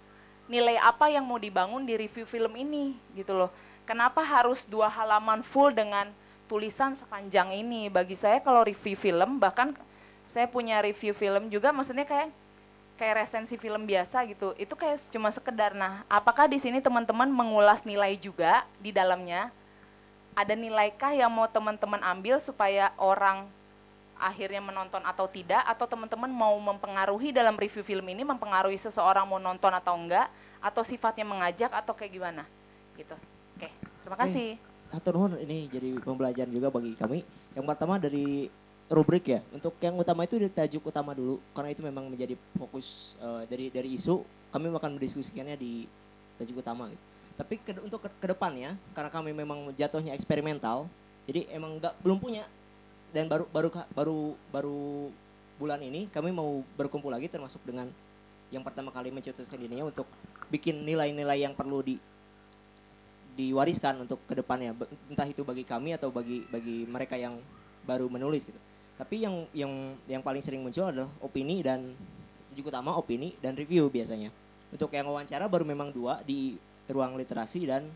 Nilai 0.51 0.79
apa 0.79 1.11
yang 1.11 1.23
mau 1.27 1.39
dibangun 1.39 1.87
di 1.87 1.95
review 1.95 2.27
film 2.27 2.53
ini 2.59 2.99
gitu 3.15 3.35
loh. 3.35 3.51
Kenapa 3.83 4.23
harus 4.23 4.67
dua 4.67 4.87
halaman 4.87 5.43
full 5.43 5.75
dengan 5.75 6.11
tulisan 6.53 6.93
sepanjang 6.93 7.57
ini. 7.57 7.89
Bagi 7.89 8.13
saya 8.13 8.37
kalau 8.45 8.61
review 8.61 8.93
film 8.93 9.41
bahkan 9.41 9.73
saya 10.29 10.45
punya 10.45 10.85
review 10.85 11.17
film 11.17 11.49
juga 11.49 11.73
maksudnya 11.73 12.05
kayak 12.05 12.29
kayak 13.01 13.25
resensi 13.25 13.57
film 13.57 13.89
biasa 13.89 14.23
gitu. 14.29 14.53
Itu 14.61 14.77
kayak 14.77 15.09
cuma 15.09 15.33
sekedar. 15.33 15.73
Nah, 15.73 16.05
apakah 16.07 16.47
di 16.47 16.61
sini 16.61 16.85
teman-teman 16.85 17.27
mengulas 17.27 17.83
nilai 17.83 18.15
juga 18.21 18.69
di 18.79 18.93
dalamnya? 18.93 19.49
Ada 20.37 20.57
nilaikah 20.57 21.13
yang 21.13 21.33
mau 21.33 21.49
teman-teman 21.49 22.01
ambil 22.05 22.41
supaya 22.41 22.93
orang 22.97 23.49
akhirnya 24.23 24.63
menonton 24.63 25.03
atau 25.03 25.27
tidak 25.27 25.67
atau 25.67 25.91
teman-teman 25.91 26.31
mau 26.31 26.55
mempengaruhi 26.63 27.35
dalam 27.35 27.59
review 27.59 27.83
film 27.83 28.07
ini 28.07 28.23
mempengaruhi 28.23 28.79
seseorang 28.79 29.27
mau 29.27 29.43
nonton 29.43 29.75
atau 29.75 29.99
enggak 29.99 30.31
atau 30.63 30.87
sifatnya 30.87 31.27
mengajak 31.27 31.75
atau 31.75 31.91
kayak 31.91 32.13
gimana 32.15 32.47
gitu. 32.95 33.19
Oke, 33.59 33.69
terima 34.07 34.19
kasih. 34.23 34.55
Satu 34.95 35.11
nuhun 35.11 35.41
ini 35.43 35.67
jadi 35.67 35.99
pembelajaran 35.99 36.53
juga 36.53 36.69
bagi 36.71 36.95
kami. 36.95 37.27
Yang 37.59 37.67
pertama 37.67 37.99
dari 37.99 38.47
rubrik 38.93 39.25
ya. 39.27 39.41
Untuk 39.51 39.75
yang 39.83 39.99
utama 39.99 40.23
itu 40.23 40.39
dari 40.39 40.53
tajuk 40.53 40.93
utama 40.93 41.17
dulu 41.17 41.43
karena 41.57 41.69
itu 41.75 41.83
memang 41.83 42.07
menjadi 42.07 42.39
fokus 42.55 43.19
eh, 43.19 43.43
dari 43.51 43.67
dari 43.73 43.99
isu. 43.99 44.23
Kami 44.53 44.69
akan 44.69 45.01
mendiskusikannya 45.01 45.57
di 45.57 45.89
tajuk 46.39 46.61
utama 46.61 46.93
gitu. 46.93 47.03
Tapi 47.33 47.55
ke, 47.65 47.73
untuk 47.81 48.05
ke, 48.05 48.09
ke 48.21 48.27
depannya 48.29 48.77
karena 48.93 49.09
kami 49.09 49.33
memang 49.33 49.73
jatuhnya 49.73 50.13
eksperimental, 50.13 50.85
jadi 51.25 51.49
emang 51.57 51.81
nggak 51.81 51.97
belum 52.05 52.21
punya 52.21 52.45
dan 53.13 53.29
baru 53.29 53.45
baru 53.53 53.69
baru 53.93 54.21
baru 54.49 54.81
bulan 55.61 55.81
ini 55.85 56.09
kami 56.09 56.33
mau 56.33 56.65
berkumpul 56.75 57.13
lagi 57.13 57.29
termasuk 57.29 57.61
dengan 57.63 57.87
yang 58.53 58.65
pertama 58.65 58.93
kali 58.93 59.13
mencetuskan 59.13 59.57
dirinya 59.57 59.89
untuk 59.89 60.09
bikin 60.53 60.85
nilai-nilai 60.85 61.45
yang 61.45 61.57
perlu 61.57 61.81
di 61.81 61.97
diwariskan 63.33 64.05
untuk 64.05 64.21
ke 64.29 64.37
depannya 64.37 64.77
entah 65.09 65.25
itu 65.25 65.41
bagi 65.41 65.65
kami 65.65 65.97
atau 65.97 66.13
bagi 66.13 66.45
bagi 66.53 66.85
mereka 66.85 67.17
yang 67.17 67.41
baru 67.89 68.09
menulis 68.13 68.45
gitu. 68.45 68.61
Tapi 69.01 69.25
yang 69.25 69.49
yang 69.57 69.73
yang 70.05 70.21
paling 70.21 70.45
sering 70.45 70.61
muncul 70.61 70.85
adalah 70.85 71.09
opini 71.25 71.65
dan 71.65 71.97
juga 72.53 72.77
utama 72.77 72.93
opini 72.93 73.33
dan 73.41 73.57
review 73.57 73.89
biasanya. 73.89 74.29
Untuk 74.69 74.93
yang 74.93 75.09
wawancara 75.09 75.49
baru 75.49 75.65
memang 75.65 75.89
dua 75.93 76.21
di 76.21 76.61
ruang 76.93 77.17
literasi 77.17 77.65
dan 77.65 77.89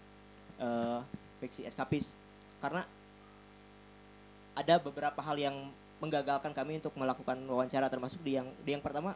eh, 0.56 1.00
fiksi 1.44 1.68
eskapis. 1.68 2.16
Karena 2.64 2.88
ada 4.56 4.80
beberapa 4.80 5.20
hal 5.20 5.36
yang 5.36 5.68
menggagalkan 6.00 6.52
kami 6.56 6.80
untuk 6.80 6.96
melakukan 6.96 7.36
wawancara 7.44 7.92
termasuk 7.92 8.20
di 8.24 8.40
yang 8.40 8.48
di 8.64 8.72
yang 8.72 8.84
pertama 8.84 9.12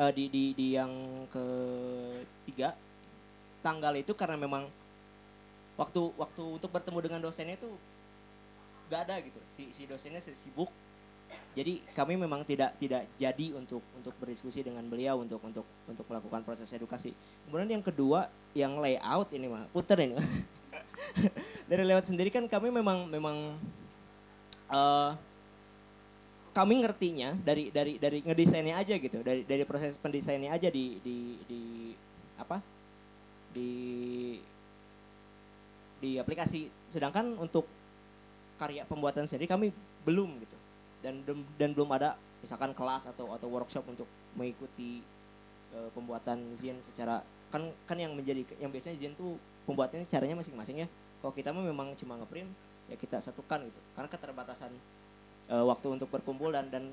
eh, 0.00 0.12
di 0.16 0.24
di 0.32 0.44
di 0.56 0.66
yang 0.76 0.92
ketiga. 1.28 2.72
Tanggal 3.60 3.92
itu 4.00 4.16
karena 4.16 4.40
memang 4.40 4.64
waktu 5.76 6.00
waktu 6.16 6.42
untuk 6.56 6.72
bertemu 6.72 6.98
dengan 7.04 7.20
dosennya 7.20 7.60
itu 7.60 7.68
nggak 8.88 9.00
ada 9.04 9.20
gitu. 9.20 9.40
Si 9.52 9.68
si 9.76 9.84
dosennya 9.84 10.24
si- 10.24 10.36
sibuk. 10.36 10.72
Jadi 11.54 11.78
kami 11.94 12.18
memang 12.18 12.42
tidak 12.42 12.74
tidak 12.82 13.06
jadi 13.14 13.54
untuk 13.54 13.84
untuk 13.94 14.10
berdiskusi 14.18 14.66
dengan 14.66 14.82
beliau 14.88 15.22
untuk 15.22 15.38
untuk 15.44 15.62
untuk 15.86 16.02
melakukan 16.08 16.42
proses 16.42 16.66
edukasi. 16.74 17.14
Kemudian 17.46 17.78
yang 17.78 17.84
kedua 17.84 18.26
yang 18.56 18.80
layout 18.80 19.30
ini 19.30 19.46
mah 19.46 19.68
puter 19.70 20.00
ini 20.00 20.18
dari 21.70 21.82
layout 21.86 22.02
sendiri 22.02 22.34
kan 22.34 22.50
kami 22.50 22.74
memang 22.74 23.06
memang 23.06 23.54
eh 24.70 25.12
kami 26.50 26.82
ngertinya 26.82 27.38
dari 27.46 27.70
dari 27.70 27.96
dari 27.96 28.18
ngedesainnya 28.26 28.74
aja 28.78 28.94
gitu. 28.98 29.22
Dari 29.22 29.46
dari 29.46 29.62
proses 29.62 29.94
pendesainnya 29.98 30.50
aja 30.50 30.66
di 30.66 30.98
di 31.02 31.38
di 31.46 31.62
apa? 32.38 32.58
Di 33.54 33.70
di 36.02 36.10
aplikasi. 36.18 36.66
Sedangkan 36.90 37.38
untuk 37.38 37.66
karya 38.58 38.82
pembuatan 38.84 39.30
sendiri 39.30 39.46
kami 39.46 39.70
belum 40.02 40.42
gitu. 40.42 40.56
Dan 41.00 41.22
dan 41.54 41.70
belum 41.70 41.90
ada 41.94 42.18
misalkan 42.42 42.74
kelas 42.74 43.06
atau 43.14 43.30
atau 43.30 43.46
workshop 43.46 43.86
untuk 43.86 44.08
mengikuti 44.34 45.00
eh, 45.70 45.90
pembuatan 45.94 46.40
zin 46.58 46.76
secara 46.82 47.22
kan 47.50 47.70
kan 47.86 47.98
yang 47.98 48.14
menjadi 48.14 48.42
yang 48.58 48.70
biasanya 48.74 48.98
zin 48.98 49.14
tuh 49.14 49.38
pembuatannya 49.70 50.06
caranya 50.10 50.34
masing-masing 50.34 50.82
ya. 50.82 50.88
Kalau 51.22 51.32
kita 51.36 51.54
memang 51.54 51.94
cuma 51.94 52.18
ngeprint 52.18 52.50
ya 52.90 52.96
kita 52.98 53.22
satukan 53.22 53.70
gitu. 53.70 53.80
Karena 53.94 54.08
keterbatasan 54.10 54.72
eh, 55.48 55.64
waktu 55.64 55.86
untuk 55.94 56.10
berkumpul 56.10 56.50
dan 56.50 56.66
dan 56.68 56.90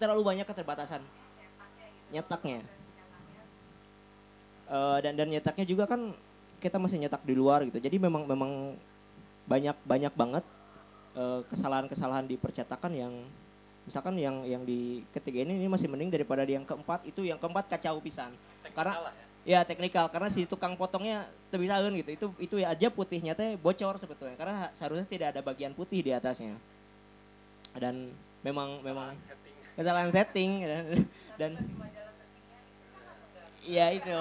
terlalu 0.00 0.24
banyak 0.24 0.46
keterbatasan 0.48 1.04
nyetaknya. 2.08 2.64
Eh, 4.64 4.98
dan 5.04 5.12
dan 5.14 5.28
nyetaknya 5.28 5.68
juga 5.68 5.84
kan 5.84 6.16
kita 6.58 6.80
masih 6.80 6.96
nyetak 6.96 7.20
di 7.22 7.36
luar 7.36 7.68
gitu. 7.68 7.76
Jadi 7.76 8.00
memang 8.00 8.24
memang 8.24 8.74
banyak 9.44 9.76
banyak 9.84 10.12
banget 10.16 10.44
eh, 11.12 11.40
kesalahan-kesalahan 11.52 12.24
di 12.24 12.40
percetakan 12.40 12.92
yang 12.96 13.12
misalkan 13.84 14.16
yang 14.16 14.40
yang 14.48 14.64
di 14.64 15.04
ketiga 15.12 15.44
ini 15.44 15.60
ini 15.60 15.68
masih 15.68 15.92
mending 15.92 16.08
daripada 16.08 16.40
di 16.40 16.56
yang 16.56 16.64
keempat 16.64 17.04
itu 17.04 17.20
yang 17.20 17.36
keempat 17.36 17.68
kacau 17.76 18.00
pisan. 18.00 18.32
Karena 18.72 19.12
ya. 19.12 19.33
Ya 19.44 19.62
teknikal. 19.62 20.08
Karena 20.08 20.32
si 20.32 20.48
tukang 20.48 20.74
potongnya 20.74 21.28
tebisaun 21.52 21.92
gitu. 22.00 22.10
Itu 22.10 22.26
itu 22.40 22.54
ya 22.58 22.72
aja 22.72 22.88
putihnya 22.90 23.36
teh 23.36 23.54
bocor 23.60 24.00
sebetulnya. 24.00 24.34
Karena 24.34 24.72
seharusnya 24.74 25.06
tidak 25.06 25.36
ada 25.36 25.40
bagian 25.44 25.76
putih 25.76 26.00
di 26.00 26.10
atasnya. 26.10 26.56
Dan 27.76 28.10
memang 28.44 28.82
memang 28.82 29.16
Setting. 29.24 29.56
kesalahan 29.74 30.10
setting 30.12 30.50
dan, 30.62 30.84
dan 31.40 31.52
Iya 33.64 33.96
itu. 33.96 34.12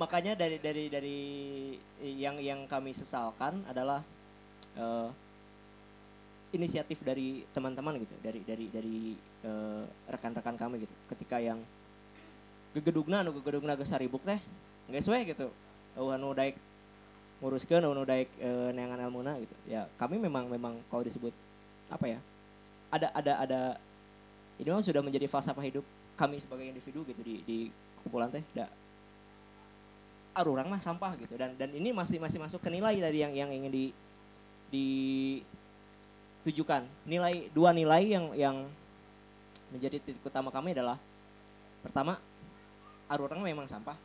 Makanya 0.00 0.36
dari 0.36 0.60
dari 0.60 0.84
dari 0.92 1.20
yang 2.04 2.36
yang 2.36 2.68
kami 2.68 2.92
sesalkan 2.92 3.64
adalah 3.64 4.04
eh, 4.76 5.08
inisiatif 6.52 7.00
dari 7.00 7.48
teman-teman 7.56 7.96
gitu, 7.98 8.12
dari 8.20 8.44
dari 8.44 8.66
dari 8.68 8.98
eh, 9.40 9.84
rekan-rekan 10.12 10.60
kami 10.60 10.84
gitu. 10.84 10.94
Ketika 11.08 11.40
yang 11.40 11.64
gegedugna 12.74 13.22
anu 13.22 13.32
gegedugna 13.38 13.78
geus 13.78 13.88
saribuk 13.88 14.20
teh, 14.26 14.42
geus 14.90 15.06
we 15.06 15.18
gitu. 15.30 15.48
Oh 15.94 16.10
anu 16.10 16.34
daek 16.34 16.58
nguruskeun 17.38 17.86
anu 17.86 18.02
daek 18.02 18.28
eh, 18.42 18.70
neangan 18.74 19.00
ilmuna 19.06 19.38
gitu. 19.38 19.54
Ya, 19.70 19.86
kami 19.96 20.18
memang 20.18 20.50
memang 20.50 20.82
kalau 20.90 21.06
disebut 21.06 21.32
apa 21.88 22.06
ya? 22.10 22.18
Ada 22.90 23.08
ada 23.14 23.32
ada 23.40 23.60
ini 24.58 24.68
memang 24.70 24.82
sudah 24.82 25.02
menjadi 25.02 25.26
falsafah 25.30 25.62
hidup 25.62 25.86
kami 26.14 26.38
sebagai 26.38 26.66
individu 26.66 27.02
gitu 27.06 27.20
di 27.26 27.42
di 27.42 27.58
kumpulan 28.02 28.30
teh 28.30 28.42
da 28.54 28.70
arurang 30.34 30.66
mah 30.66 30.82
sampah 30.82 31.14
gitu 31.18 31.38
dan 31.38 31.54
dan 31.54 31.70
ini 31.70 31.94
masih 31.94 32.18
masih 32.18 32.38
masuk 32.42 32.58
ke 32.62 32.70
nilai 32.70 32.98
tadi 32.98 33.22
yang 33.22 33.32
yang 33.34 33.50
ingin 33.50 33.70
di 33.70 33.84
ditujukan 36.42 36.82
nilai 37.06 37.46
dua 37.54 37.70
nilai 37.70 38.02
yang 38.02 38.34
yang 38.34 38.56
menjadi 39.70 40.02
titik 40.02 40.22
utama 40.26 40.50
kami 40.50 40.74
adalah 40.74 40.98
pertama 41.82 42.18
arurang 43.14 43.40
memang 43.40 43.70
sampah. 43.70 43.96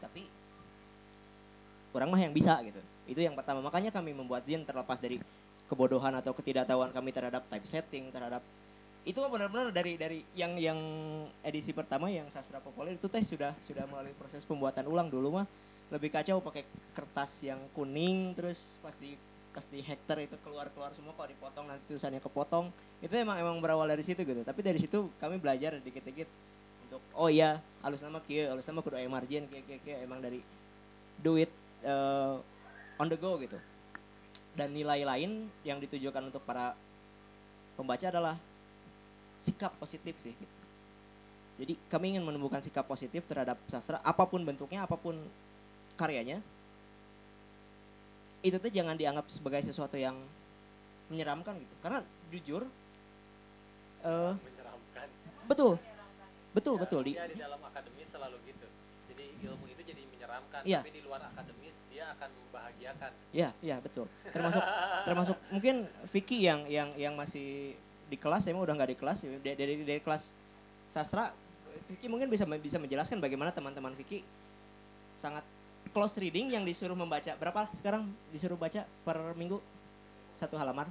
Tapi 0.00 0.22
orang 1.92 2.08
mah 2.08 2.20
yang 2.22 2.32
bisa 2.32 2.56
gitu. 2.62 2.78
Itu 3.10 3.20
yang 3.20 3.34
pertama. 3.34 3.58
Makanya 3.60 3.90
kami 3.90 4.14
membuat 4.14 4.46
zin 4.46 4.62
terlepas 4.62 5.02
dari 5.02 5.18
kebodohan 5.66 6.14
atau 6.18 6.34
ketidaktahuan 6.34 6.90
kami 6.90 7.14
terhadap 7.14 7.46
typesetting 7.46 8.10
terhadap 8.10 8.42
itu 9.00 9.16
benar-benar 9.16 9.72
dari 9.72 9.96
dari 9.96 10.20
yang 10.36 10.60
yang 10.60 10.76
edisi 11.40 11.72
pertama 11.72 12.12
yang 12.12 12.28
sastra 12.28 12.60
populer 12.60 13.00
itu 13.00 13.08
teh 13.08 13.24
sudah 13.24 13.56
sudah 13.64 13.88
melalui 13.88 14.12
proses 14.12 14.44
pembuatan 14.44 14.84
ulang. 14.84 15.08
Dulu 15.08 15.40
mah 15.40 15.46
lebih 15.88 16.12
kacau 16.12 16.44
pakai 16.44 16.68
kertas 16.92 17.32
yang 17.40 17.58
kuning 17.72 18.36
terus 18.36 18.76
pas 18.84 18.92
di 19.00 19.16
pas 19.50 19.64
di 19.66 19.80
hektar 19.80 20.20
itu 20.20 20.36
keluar 20.44 20.68
keluar 20.70 20.92
semua 20.92 21.16
kalau 21.16 21.32
dipotong 21.32 21.64
nanti 21.72 21.82
tulisannya 21.88 22.20
kepotong. 22.20 22.68
Itu 23.00 23.16
emang 23.16 23.40
emang 23.40 23.56
berawal 23.64 23.88
dari 23.88 24.04
situ 24.04 24.20
gitu. 24.20 24.44
Tapi 24.44 24.60
dari 24.60 24.76
situ 24.76 25.08
kami 25.16 25.40
belajar 25.40 25.80
dikit-dikit 25.80 26.28
untuk 26.90 27.02
oh 27.14 27.30
iya 27.30 27.62
halus 27.86 28.02
nama 28.02 28.18
kia 28.26 28.50
halus 28.50 28.66
nama 28.66 28.82
kudu 28.82 28.98
aya 28.98 29.06
margin 29.06 29.46
kia 29.46 29.62
kia 29.62 29.78
kia 29.78 29.96
emang 30.02 30.18
dari 30.18 30.42
do 31.22 31.38
it 31.38 31.54
eh, 31.86 32.34
on 32.98 33.06
the 33.06 33.14
go 33.14 33.38
gitu 33.38 33.54
dan 34.58 34.74
nilai 34.74 35.06
lain 35.06 35.46
yang 35.62 35.78
ditujukan 35.78 36.34
untuk 36.34 36.42
para 36.42 36.74
pembaca 37.78 38.06
adalah 38.10 38.36
sikap 39.40 39.72
positif 39.80 40.18
sih. 40.20 40.34
gitu. 40.36 40.56
Jadi 41.60 41.74
kami 41.92 42.16
ingin 42.16 42.24
menemukan 42.24 42.60
sikap 42.60 42.84
positif 42.88 43.24
terhadap 43.28 43.56
sastra 43.68 44.00
apa 44.00 44.24
pun 44.24 44.44
bentuknya, 44.44 44.84
apa 44.84 44.96
pun 44.96 45.16
karyanya. 45.96 46.40
Itu 48.40 48.56
tuh 48.56 48.72
jangan 48.72 48.96
dianggap 48.96 49.28
sebagai 49.28 49.60
sesuatu 49.64 50.00
yang 50.00 50.16
menyeramkan 51.12 51.56
gitu. 51.60 51.74
Karena 51.84 52.00
jujur 52.32 52.62
eh 54.00 54.32
menyeramkan 54.34 55.06
betul. 55.48 55.76
Betul, 56.50 56.74
Ya, 56.76 56.82
betul 56.82 57.00
di 57.06 57.12
dia 57.14 57.26
di 57.30 57.36
dalam 57.38 57.60
akademis 57.62 58.08
selalu 58.10 58.36
gitu 58.48 58.66
jadi 59.10 59.24
ilmu 59.46 59.64
itu 59.70 59.82
jadi 59.86 60.02
menyeramkan 60.06 60.60
Iya. 60.66 60.80
tapi 60.82 60.90
di 60.90 61.02
luar 61.06 61.20
akademis 61.30 61.74
dia 61.90 62.04
akan 62.18 62.28
membahagiakan 62.30 63.10
Ya, 63.30 63.48
ya 63.62 63.76
betul. 63.78 64.06
Termasuk 64.34 64.62
termasuk 65.06 65.36
mungkin 65.54 65.86
Vicky 66.10 66.42
yang 66.42 66.66
yang 66.66 66.90
yang 66.98 67.14
masih 67.14 67.78
di 68.10 68.18
kelas, 68.18 68.50
mah 68.50 68.66
udah 68.66 68.74
nggak 68.74 68.90
di 68.90 68.98
kelas. 68.98 69.22
ya. 69.22 69.30
Dari, 69.38 69.54
dari 69.54 69.74
dari 69.86 70.00
kelas 70.02 70.34
sastra, 70.90 71.30
Vicky 71.86 72.10
mungkin 72.10 72.26
bisa 72.26 72.42
bisa 72.58 72.78
menjelaskan 72.82 73.22
bagaimana 73.22 73.54
teman-teman 73.54 73.94
Vicky 73.94 74.26
sangat 75.22 75.46
close 75.94 76.18
reading 76.18 76.50
yang 76.54 76.62
disuruh 76.62 76.94
membaca 76.94 77.34
berapa 77.36 77.66
sekarang 77.76 78.06
disuruh 78.30 78.56
baca 78.56 78.86
per 79.04 79.18
minggu 79.34 79.58
satu 80.38 80.54
halaman 80.56 80.86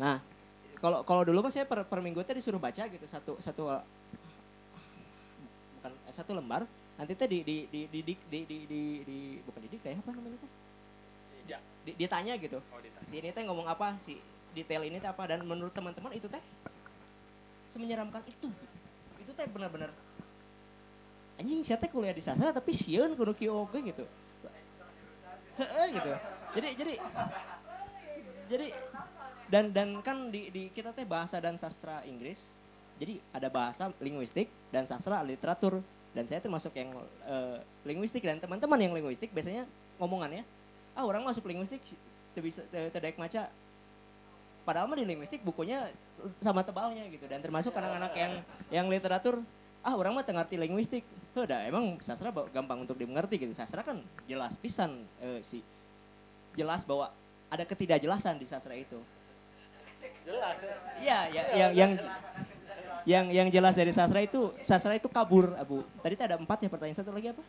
nah 0.00 0.16
kalau 0.80 1.04
kalau 1.04 1.22
dulu 1.22 1.44
mah 1.44 1.52
saya 1.52 1.68
per, 1.68 1.84
per 1.84 2.00
minggu 2.00 2.24
teh 2.24 2.32
disuruh 2.32 2.58
baca 2.58 2.88
gitu 2.88 3.04
satu 3.04 3.36
satu 3.38 3.62
bukan 5.76 5.92
eh, 5.92 6.12
satu 6.12 6.32
lembar 6.32 6.64
nanti 6.96 7.12
teh 7.14 7.24
di 7.24 7.40
di 7.44 7.56
di 7.68 7.80
di 7.86 8.00
di 8.00 8.14
di, 8.28 8.38
di, 8.44 8.58
di, 8.66 8.80
di- 9.04 9.40
bukan 9.44 9.60
didik 9.64 9.80
teh 9.80 9.94
apa 9.94 10.10
namanya 10.10 10.38
teh 10.40 10.52
Ya. 11.48 11.58
Di- 11.82 11.96
ditanya 11.98 12.38
gitu 12.38 12.62
Oh, 12.62 12.78
ditanya. 12.78 13.06
si 13.10 13.18
ini 13.18 13.34
teh 13.34 13.42
ngomong 13.42 13.66
apa 13.66 13.98
si 13.98 14.22
detail 14.52 14.86
ini 14.86 15.02
teh 15.02 15.10
apa 15.10 15.24
dan 15.26 15.42
menurut 15.42 15.74
teman-teman 15.74 16.14
itu 16.14 16.30
teh 16.30 16.38
semenyeramkan 17.68 18.22
itu 18.28 18.46
gitu. 18.46 18.76
itu 19.18 19.30
teh 19.34 19.46
benar-benar 19.50 19.90
anjing 21.36 21.64
saya 21.66 21.80
teh 21.80 21.90
kuliah 21.90 22.14
di 22.14 22.22
sastra 22.22 22.54
tapi 22.54 22.70
sieun 22.70 23.18
kudu 23.18 23.32
kieu 23.34 23.66
gitu 23.72 24.04
Heeh 25.58 25.86
gitu 25.90 26.12
jadi 26.54 26.68
jadi 26.78 26.94
jadi 28.46 28.66
dan 29.50 29.74
dan 29.74 29.98
kan 30.00 30.30
di, 30.30 30.48
di 30.54 30.70
kita 30.70 30.94
teh 30.94 31.04
bahasa 31.04 31.42
dan 31.42 31.58
sastra 31.58 32.06
Inggris 32.06 32.38
jadi 33.00 33.16
ada 33.32 33.48
bahasa 33.48 33.88
linguistik 33.96 34.52
dan 34.68 34.84
sastra 34.84 35.24
literatur. 35.24 35.80
Dan 36.12 36.28
saya 36.28 36.44
termasuk 36.44 36.76
yang 36.76 36.92
eh, 37.24 37.58
linguistik 37.88 38.20
dan 38.20 38.36
teman-teman 38.36 38.76
yang 38.76 38.92
linguistik 38.92 39.32
biasanya 39.32 39.64
ngomongannya 39.96 40.44
ah 40.98 41.06
orang 41.06 41.22
masuk 41.24 41.48
linguistik 41.48 41.80
bisa 42.36 42.60
tidak 42.68 43.16
maca. 43.16 43.48
Padahal 44.68 44.84
mah 44.84 45.00
di 45.00 45.06
linguistik 45.08 45.40
bukunya 45.40 45.88
sama 46.44 46.60
tebalnya 46.60 47.08
gitu. 47.08 47.24
Dan 47.24 47.40
termasuk 47.40 47.72
anak-anak 47.72 48.12
yang 48.12 48.32
yang 48.68 48.86
literatur 48.92 49.40
ah 49.80 49.96
orang 49.96 50.12
mah 50.12 50.26
ngerti 50.26 50.60
linguistik. 50.60 51.06
Udah 51.32 51.64
emang 51.64 51.96
sastra 52.04 52.28
gampang 52.52 52.84
untuk 52.84 53.00
dimengerti 53.00 53.40
gitu. 53.40 53.56
Sastra 53.56 53.80
kan 53.80 54.04
jelas 54.28 54.60
pisan 54.60 55.08
eh, 55.24 55.40
si 55.40 55.64
jelas 56.52 56.84
bahwa 56.84 57.08
ada 57.48 57.64
ketidakjelasan 57.64 58.36
di 58.36 58.44
sastra 58.44 58.76
itu. 58.76 59.00
Iya, 61.00 61.18
ya, 61.32 61.42
yang 61.56 61.72
yang 61.72 61.92
yang 63.08 63.24
yang 63.32 63.48
jelas 63.48 63.74
dari 63.74 63.90
sastra 63.90 64.20
itu 64.20 64.52
sastra 64.60 64.92
itu 64.96 65.08
kabur, 65.08 65.56
Abu. 65.56 65.82
Tadi 66.04 66.14
ada 66.20 66.36
empat 66.36 66.60
ya 66.60 66.68
pertanyaan 66.68 66.98
satu 67.00 67.10
lagi 67.10 67.32
apa? 67.32 67.42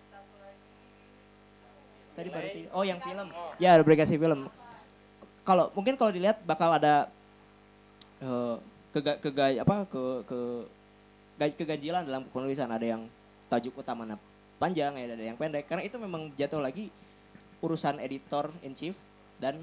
Tadi 2.16 2.28
baru 2.28 2.48
tiga. 2.52 2.68
Oh, 2.76 2.84
yang 2.84 3.00
film. 3.00 3.28
Ya, 3.60 3.76
rubrikasi 3.80 4.16
film. 4.16 4.48
Kalau 5.44 5.72
mungkin 5.76 5.96
kalau 6.00 6.12
dilihat 6.14 6.44
bakal 6.44 6.72
ada 6.76 7.10
eh 8.22 8.56
kega, 8.94 9.18
kega 9.18 9.46
apa 9.64 9.76
ke 9.90 10.04
ke 10.30 10.40
ga- 11.42 11.58
keganjilan 11.58 12.06
dalam 12.06 12.24
penulisan 12.30 12.70
ada 12.70 12.86
yang 12.86 13.10
tajuk 13.50 13.74
utamanya 13.82 14.20
panjang 14.62 14.94
ya 14.94 15.10
ada 15.10 15.26
yang 15.26 15.40
pendek 15.40 15.66
karena 15.66 15.82
itu 15.82 15.98
memang 15.98 16.30
jatuh 16.38 16.62
lagi 16.62 16.94
urusan 17.66 17.98
editor 17.98 18.54
in 18.62 18.78
chief 18.78 18.94
dan 19.42 19.58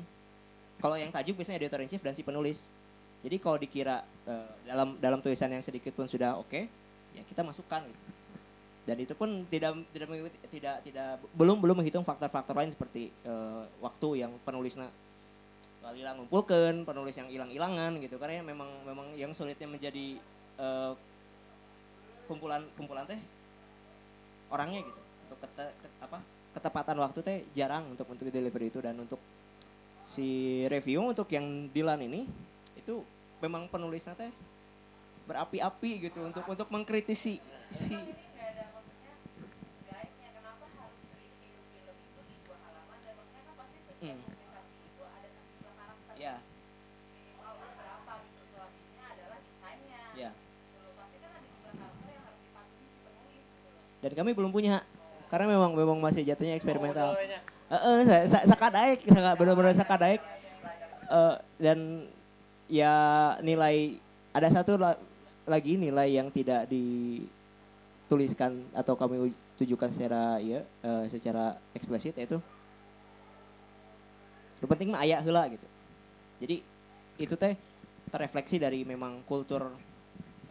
kalau 0.83 0.99
yang 0.99 1.15
tajuk 1.15 1.39
biasanya 1.39 1.63
editor 1.63 1.79
in 1.79 1.87
chief 1.87 2.03
dan 2.03 2.19
si 2.19 2.27
penulis 2.27 2.67
jadi 3.19 3.37
kalau 3.43 3.59
dikira 3.59 4.07
eh, 4.27 4.51
dalam 4.63 4.95
dalam 5.03 5.19
tulisan 5.19 5.51
yang 5.51 5.65
sedikit 5.65 5.91
pun 5.91 6.07
sudah 6.07 6.39
oke, 6.39 6.61
ya 7.15 7.23
kita 7.27 7.43
masukkan 7.43 7.83
gitu. 7.83 8.11
Dan 8.89 8.97
itu 9.05 9.13
pun 9.13 9.45
tidak 9.53 9.77
tidak 9.93 10.09
tidak 10.49 10.77
tidak 10.87 11.09
belum 11.37 11.61
belum 11.61 11.83
menghitung 11.83 12.07
faktor-faktor 12.07 12.55
lain 12.55 12.71
seperti 12.71 13.11
eh, 13.27 13.63
waktu 13.83 14.23
yang 14.23 14.33
penulisnya 14.47 14.89
hilang 15.89 16.21
ngumpulkan, 16.21 16.85
penulis 16.85 17.17
yang 17.17 17.29
hilang-hilangan 17.33 17.97
gitu. 17.99 18.17
Karena 18.21 18.45
memang 18.45 18.69
memang 18.87 19.07
yang 19.19 19.35
sulitnya 19.35 19.67
menjadi 19.67 20.17
eh, 20.57 20.93
kumpulan 22.31 22.63
kumpulan 22.79 23.05
teh 23.05 23.19
orangnya 24.49 24.87
gitu. 24.87 25.01
Untuk 25.29 25.39
kete- 25.43 25.75
ke- 25.75 25.97
apa 26.01 26.19
ketepatan 26.55 26.97
waktu 27.03 27.19
teh 27.21 27.39
jarang 27.53 27.93
untuk 27.93 28.07
untuk 28.09 28.31
delivery 28.31 28.71
itu 28.73 28.79
dan 28.81 28.95
untuk 28.97 29.21
si 30.09 30.65
review 30.73 31.13
untuk 31.13 31.29
yang 31.29 31.69
Dilan 31.69 32.01
ini 32.01 32.25
itu 32.79 33.03
memang 33.43 33.67
penulisnya 33.67 34.15
teh 34.15 34.31
berapi-api 35.27 36.09
gitu 36.09 36.25
untuk 36.25 36.47
untuk 36.49 36.69
mengkritisi 36.73 37.43
si 37.69 37.99
dan 43.99 44.15
Hmm. 44.15 44.23
ya. 46.15 46.39
Ya. 50.15 50.31
Kami 54.15 54.31
belum 54.35 54.55
punya 54.55 54.87
karena 55.29 55.51
memang 55.51 55.75
memang 55.75 55.99
masih 55.99 56.23
jatuhnya 56.25 56.55
eksperimental. 56.55 57.13
Oh, 57.13 57.19
udah, 57.19 57.43
Heeh, 57.69 57.99
saya 58.09 58.25
sa, 58.25 58.39
sakadaek, 58.49 59.05
sangat 59.05 59.35
benar-benar 59.37 59.77
sakadaek. 59.77 60.23
Eh, 61.09 61.37
dan 61.61 62.09
ya 62.69 62.95
nilai 63.41 63.97
ada 64.33 64.49
satu 64.53 64.77
la- 64.77 65.01
lagi 65.49 65.81
nilai 65.81 66.13
yang 66.13 66.29
tidak 66.29 66.69
dituliskan 66.69 68.61
atau 68.77 68.95
kami 68.95 69.33
uj- 69.33 69.41
tujukan 69.59 69.91
secara 69.91 70.37
ya 70.39 70.63
eh, 70.63 71.05
secara 71.09 71.57
eksplisit 71.73 72.15
yaitu 72.21 72.39
penting 74.69 74.93
mah 74.93 75.01
aya 75.03 75.25
heula 75.25 75.49
gitu. 75.49 75.65
Jadi 76.45 76.57
itu 77.19 77.35
teh 77.35 77.57
terefleksi 78.13 78.61
dari 78.61 78.85
memang 78.85 79.25
kultur 79.25 79.73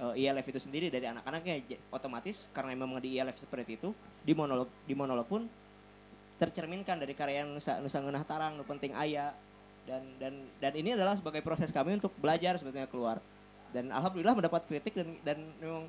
eh, 0.01 0.21
ILF 0.25 0.49
itu 0.49 0.60
sendiri 0.60 0.89
dari 0.89 1.06
anak-anaknya 1.06 1.62
otomatis 1.93 2.49
karena 2.51 2.73
memang 2.73 2.97
di 2.97 3.15
ILF 3.21 3.38
seperti 3.38 3.77
itu 3.77 3.93
di 4.25 4.34
monolog 4.34 4.67
di 4.84 4.97
monolog 4.97 5.30
pun 5.30 5.45
tercerminkan 6.38 7.01
dari 7.01 7.13
karya 7.17 7.45
Nusa 7.45 7.82
Nusa 7.82 7.97
Ngeunah 8.01 8.25
Tarang 8.25 8.53
penting 8.65 8.93
aya 8.93 9.34
dan 9.88 10.04
dan 10.19 10.34
dan 10.60 10.73
ini 10.76 10.93
adalah 10.93 11.15
sebagai 11.15 11.39
proses 11.39 11.71
kami 11.71 11.95
untuk 11.95 12.12
belajar 12.19 12.60
sebetulnya 12.60 12.91
keluar. 12.91 13.23
Dan 13.71 13.88
alhamdulillah 13.88 14.36
mendapat 14.36 14.67
kritik 14.67 14.91
dan 14.91 15.15
dan 15.23 15.39
memang 15.63 15.88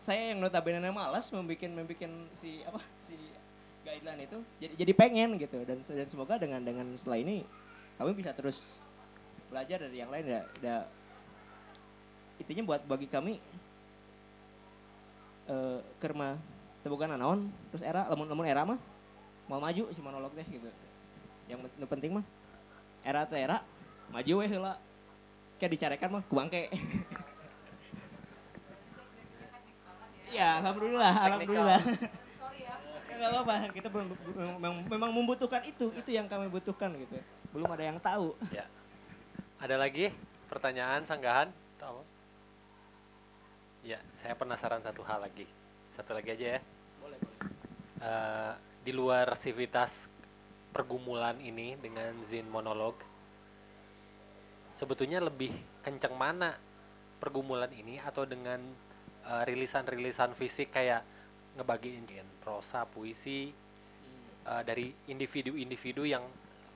saya 0.00 0.32
yang 0.32 0.40
notabene 0.40 0.80
malas 0.88 1.28
membuat 1.28 1.68
membuat 1.68 2.08
si 2.40 2.64
apa 2.64 2.80
si 3.04 3.12
guideline 3.84 4.24
itu 4.24 4.38
jadi 4.56 4.72
jadi 4.80 4.92
pengen 4.96 5.36
gitu. 5.36 5.60
Dan 5.68 5.84
dan 5.84 6.08
semoga 6.08 6.40
dengan 6.40 6.64
dengan 6.64 6.88
setelah 6.96 7.20
ini 7.20 7.44
kami 8.00 8.16
bisa 8.16 8.32
terus 8.32 8.64
belajar 9.52 9.84
dari 9.84 10.00
yang 10.00 10.08
lain. 10.08 10.24
Ya 10.24 10.42
ya 10.64 10.76
intinya 12.40 12.72
buat 12.72 12.80
bagi 12.88 13.04
kami 13.04 13.36
eh 15.48 15.80
kerma 16.00 16.40
tebukan 16.80 17.12
naon 17.16 17.52
terus 17.68 17.84
era 17.84 18.08
lamun 18.08 18.28
lamun 18.28 18.48
era 18.48 18.64
mah 18.64 18.80
mau 19.48 19.60
maju 19.60 19.92
si 19.92 20.00
monolog 20.00 20.32
teh 20.32 20.48
gitu. 20.48 20.68
Yang 21.48 21.88
penting 21.88 22.16
mah 22.16 22.24
era 23.08 23.24
era 23.32 23.58
maju 24.12 24.32
we 24.44 24.44
heula 24.44 24.76
kayak 25.56 25.72
dicarekan 25.72 26.08
mah 26.12 26.22
ku 26.28 26.36
bangke 26.36 26.68
ya 30.36 30.60
alhamdulillah 30.60 31.12
alhamdulillah 31.16 31.80
Ya, 33.18 33.34
nggak 33.34 33.34
apa-apa 33.34 33.74
kita 33.74 33.88
belum 33.90 34.14
memang, 34.62 34.86
memang 34.86 35.10
membutuhkan 35.10 35.66
itu 35.66 35.90
itu 35.96 36.14
yang 36.14 36.30
kami 36.30 36.46
butuhkan 36.46 36.94
gitu 36.94 37.18
belum 37.50 37.66
ada 37.72 37.82
yang 37.82 37.98
tahu 37.98 38.36
Ya. 38.54 38.62
Ada 39.58 39.74
lagi 39.74 40.14
pertanyaan 40.46 41.02
sanggahan? 41.02 41.50
Tahu? 41.82 41.98
Ya, 43.82 43.98
saya 44.22 44.38
penasaran 44.38 44.78
satu 44.86 45.02
hal 45.02 45.18
lagi. 45.18 45.50
Satu 45.98 46.14
lagi 46.14 46.30
aja 46.30 46.46
ya. 46.58 46.60
boleh 47.02 47.18
Eh, 47.98 48.52
di 48.86 48.94
luar 48.94 49.34
sivitas 49.34 50.06
pergumulan 50.70 51.36
ini 51.40 51.74
dengan 51.80 52.12
Zin 52.24 52.46
monolog, 52.48 52.94
sebetulnya 54.78 55.18
lebih 55.18 55.50
kenceng 55.82 56.14
mana 56.14 56.54
pergumulan 57.18 57.70
ini 57.74 57.98
atau 57.98 58.22
dengan 58.22 58.62
eh, 59.26 59.42
rilisan-rilisan 59.42 60.38
fisik 60.38 60.70
kayak 60.70 61.02
ngebagiin 61.58 62.06
prosa, 62.38 62.86
puisi 62.86 63.50
eh, 64.46 64.62
dari 64.62 64.94
individu-individu 65.10 66.06
yang 66.06 66.22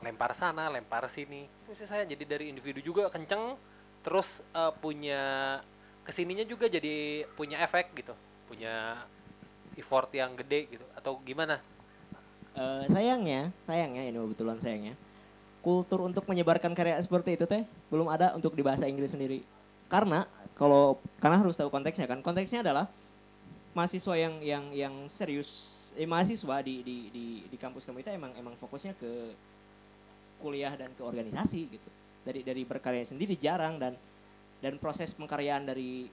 lempar 0.02 0.34
sana, 0.34 0.66
lempar 0.66 1.06
sini. 1.06 1.46
Puisi 1.62 1.86
saya 1.86 2.02
jadi 2.02 2.26
dari 2.26 2.50
individu 2.50 2.82
juga 2.82 3.06
kenceng, 3.06 3.54
terus 4.02 4.42
eh, 4.50 4.72
punya 4.82 5.22
ke 6.02 6.10
sininya 6.10 6.42
juga 6.42 6.66
jadi 6.66 7.22
punya 7.38 7.62
efek 7.62 7.94
gitu, 7.94 8.14
punya 8.50 8.98
effort 9.78 10.10
yang 10.12 10.34
gede 10.34 10.74
gitu 10.74 10.86
atau 10.98 11.22
gimana? 11.22 11.62
Eh, 12.62 12.84
sayangnya, 12.90 13.50
sayangnya 13.66 14.02
ini 14.06 14.18
kebetulan 14.22 14.58
sayangnya, 14.62 14.94
kultur 15.64 16.06
untuk 16.06 16.22
menyebarkan 16.30 16.70
karya 16.78 16.98
seperti 17.02 17.34
itu 17.34 17.44
teh 17.46 17.66
belum 17.90 18.06
ada 18.06 18.34
untuk 18.38 18.54
di 18.54 18.62
bahasa 18.62 18.86
Inggris 18.86 19.10
sendiri. 19.10 19.42
Karena 19.90 20.24
kalau 20.54 21.02
karena 21.18 21.42
harus 21.42 21.58
tahu 21.58 21.68
konteksnya 21.72 22.06
kan, 22.06 22.22
konteksnya 22.22 22.62
adalah 22.62 22.86
mahasiswa 23.74 24.14
yang 24.14 24.34
yang 24.44 24.64
yang 24.70 24.94
serius, 25.10 25.50
eh, 25.98 26.06
mahasiswa 26.06 26.62
di 26.62 26.86
di 26.86 26.96
di 27.10 27.26
di 27.50 27.56
kampus 27.58 27.82
kami 27.82 28.06
itu 28.06 28.14
emang 28.14 28.30
emang 28.38 28.54
fokusnya 28.54 28.94
ke 28.94 29.10
kuliah 30.38 30.74
dan 30.78 30.94
ke 30.94 31.02
organisasi 31.02 31.60
gitu. 31.66 31.88
Dari 32.22 32.46
dari 32.46 32.62
berkarya 32.62 33.02
sendiri 33.02 33.34
jarang 33.34 33.82
dan 33.82 33.98
dan 34.62 34.78
proses 34.78 35.10
pengkaryaan 35.10 35.66
dari 35.66 36.06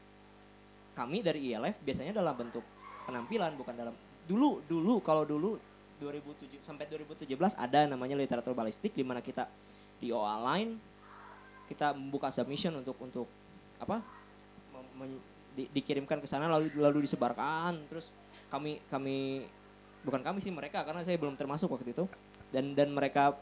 kami 0.98 1.22
dari 1.22 1.54
ILF 1.54 1.78
biasanya 1.86 2.18
dalam 2.18 2.34
bentuk 2.34 2.66
penampilan 3.06 3.54
bukan 3.54 3.76
dalam 3.78 3.96
dulu 4.26 4.66
dulu 4.66 5.02
kalau 5.06 5.24
dulu 5.26 5.69
2007 6.00 6.64
sampai 6.64 6.88
2017 6.88 7.28
ada 7.54 7.80
namanya 7.86 8.16
literatur 8.16 8.56
balistik 8.56 8.96
di 8.96 9.04
mana 9.04 9.20
kita 9.20 9.46
di 10.00 10.16
OA 10.16 10.36
line 10.40 10.80
kita 11.68 11.94
membuka 11.94 12.34
submission 12.34 12.74
untuk 12.80 12.98
untuk 13.04 13.28
apa 13.78 14.02
men- 14.98 15.22
di- 15.54 15.70
dikirimkan 15.70 16.24
ke 16.24 16.28
sana 16.28 16.48
lalu 16.48 16.72
lalu 16.80 17.06
disebarkan. 17.06 17.78
Terus 17.92 18.10
kami 18.50 18.80
kami 18.88 19.46
bukan 20.02 20.24
kami 20.24 20.40
sih 20.40 20.50
mereka 20.50 20.82
karena 20.88 21.04
saya 21.04 21.20
belum 21.20 21.36
termasuk 21.36 21.70
waktu 21.70 21.92
itu. 21.94 22.08
Dan 22.50 22.74
dan 22.74 22.90
mereka 22.90 23.38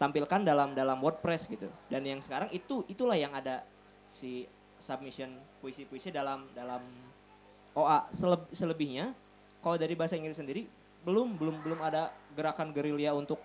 tampilkan 0.00 0.42
dalam 0.42 0.74
dalam 0.74 0.98
WordPress 0.98 1.46
gitu. 1.46 1.68
Dan 1.86 2.02
yang 2.02 2.18
sekarang 2.18 2.50
itu 2.50 2.82
itulah 2.90 3.14
yang 3.14 3.30
ada 3.36 3.62
si 4.10 4.48
submission 4.80 5.30
puisi-puisi 5.60 6.10
dalam 6.10 6.48
dalam 6.56 6.82
OA 7.76 8.08
Seleb- 8.10 8.50
selebihnya 8.50 9.14
kalau 9.60 9.76
dari 9.76 9.94
bahasa 9.94 10.16
Inggris 10.16 10.40
sendiri 10.40 10.66
belum 11.04 11.40
belum 11.40 11.56
belum 11.64 11.80
ada 11.80 12.12
gerakan 12.36 12.72
gerilya 12.76 13.16
untuk 13.16 13.40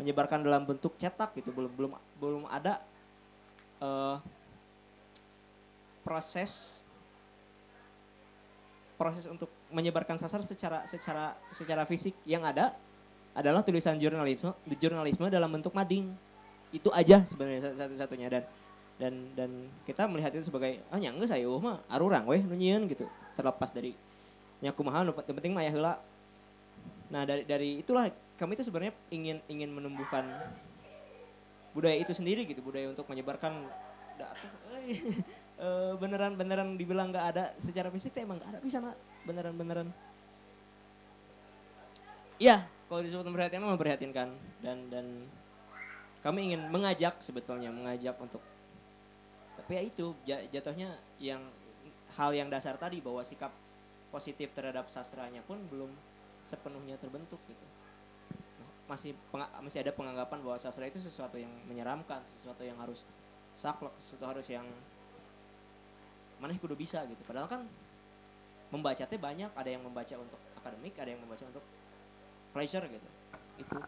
menyebarkan 0.00 0.42
dalam 0.42 0.66
bentuk 0.66 0.96
cetak 0.96 1.36
gitu. 1.38 1.54
Belum 1.54 1.70
belum 1.76 1.92
belum 2.18 2.44
ada 2.50 2.82
eh, 3.78 4.16
proses 6.02 6.82
proses 9.00 9.24
untuk 9.24 9.48
menyebarkan 9.72 10.20
sasar 10.20 10.44
secara 10.44 10.84
secara 10.84 11.36
secara 11.54 11.84
fisik. 11.86 12.16
Yang 12.26 12.42
ada 12.56 12.66
adalah 13.32 13.62
tulisan 13.62 13.96
jurnalisme 14.00 14.50
jurnalisme 14.80 15.30
dalam 15.30 15.48
bentuk 15.52 15.72
mading. 15.76 16.10
Itu 16.74 16.90
aja 16.94 17.22
sebenarnya 17.26 17.74
satu-satunya 17.74 18.28
dan 18.30 18.44
dan 19.00 19.14
dan 19.32 19.50
kita 19.88 20.04
melihat 20.04 20.36
itu 20.36 20.52
sebagai 20.52 20.84
ah 20.92 21.00
nya 21.00 21.08
geus 21.16 21.32
saya 21.32 21.48
mah 21.48 21.80
arurang 21.88 22.28
weh 22.28 22.42
nu 22.42 22.58
nyieun 22.58 22.84
gitu. 22.90 23.08
Terlepas 23.38 23.72
dari 23.72 23.96
nya 24.60 24.76
kumaha 24.76 25.06
nu 25.06 25.16
yang 25.16 25.36
penting 25.40 25.54
mah 25.56 25.64
heula 25.64 25.96
nah 27.10 27.26
dari 27.26 27.42
dari 27.42 27.82
itulah 27.82 28.06
kami 28.38 28.54
itu 28.54 28.64
sebenarnya 28.70 28.94
ingin 29.10 29.42
ingin 29.50 29.70
menumbuhkan 29.74 30.22
budaya 31.74 31.98
itu 31.98 32.14
sendiri 32.14 32.46
gitu 32.46 32.62
budaya 32.62 32.90
untuk 32.90 33.06
menyebarkan 33.10 33.66
euy, 34.74 34.94
eh, 35.64 35.92
beneran 35.98 36.34
beneran 36.38 36.78
dibilang 36.78 37.10
nggak 37.10 37.26
ada 37.34 37.44
secara 37.58 37.88
fisik 37.90 38.14
emang 38.18 38.38
nggak 38.38 38.50
ada 38.56 38.60
bisa 38.62 38.78
nak 38.82 38.96
beneran 39.24 39.54
beneran. 39.54 39.88
Iya, 42.40 42.64
kalau 42.88 43.04
disebut 43.04 43.28
memperhatikan 43.28 43.60
mah 43.60 43.76
memperhatinkan 43.76 44.28
dan 44.64 44.88
dan 44.88 45.06
kami 46.24 46.52
ingin 46.52 46.68
mengajak 46.72 47.20
sebetulnya 47.20 47.68
mengajak 47.68 48.16
untuk 48.16 48.40
tapi 49.60 49.76
ya 49.76 49.82
itu 49.84 50.06
ja- 50.24 50.44
jatuhnya 50.48 50.96
yang 51.20 51.44
hal 52.16 52.32
yang 52.32 52.48
dasar 52.48 52.80
tadi 52.80 53.04
bahwa 53.04 53.20
sikap 53.20 53.52
positif 54.08 54.50
terhadap 54.56 54.88
sastranya 54.88 55.44
pun 55.44 55.60
belum 55.68 55.92
sepenuhnya 56.50 56.98
terbentuk 56.98 57.38
gitu. 57.46 57.66
Masih 58.90 59.14
masih 59.62 59.86
ada 59.86 59.94
penganggapan 59.94 60.42
bahwa 60.42 60.58
sastra 60.58 60.90
itu 60.90 60.98
sesuatu 60.98 61.38
yang 61.38 61.50
menyeramkan 61.70 62.26
sesuatu 62.26 62.66
yang 62.66 62.74
harus 62.82 63.06
saklek 63.54 63.94
sesuatu 63.94 64.26
harus 64.34 64.46
yang 64.50 64.66
mana 66.42 66.58
kudu 66.58 66.74
bisa 66.74 67.06
gitu. 67.06 67.22
Padahal 67.22 67.46
kan 67.46 67.62
membaca 68.74 69.06
teh 69.06 69.18
banyak 69.18 69.54
ada 69.54 69.70
yang 69.70 69.82
membaca 69.86 70.14
untuk 70.18 70.40
akademik 70.58 70.98
ada 70.98 71.10
yang 71.14 71.22
membaca 71.22 71.46
untuk 71.46 71.62
pleasure 72.50 72.86
gitu. 72.90 73.08
Itu 73.62 73.78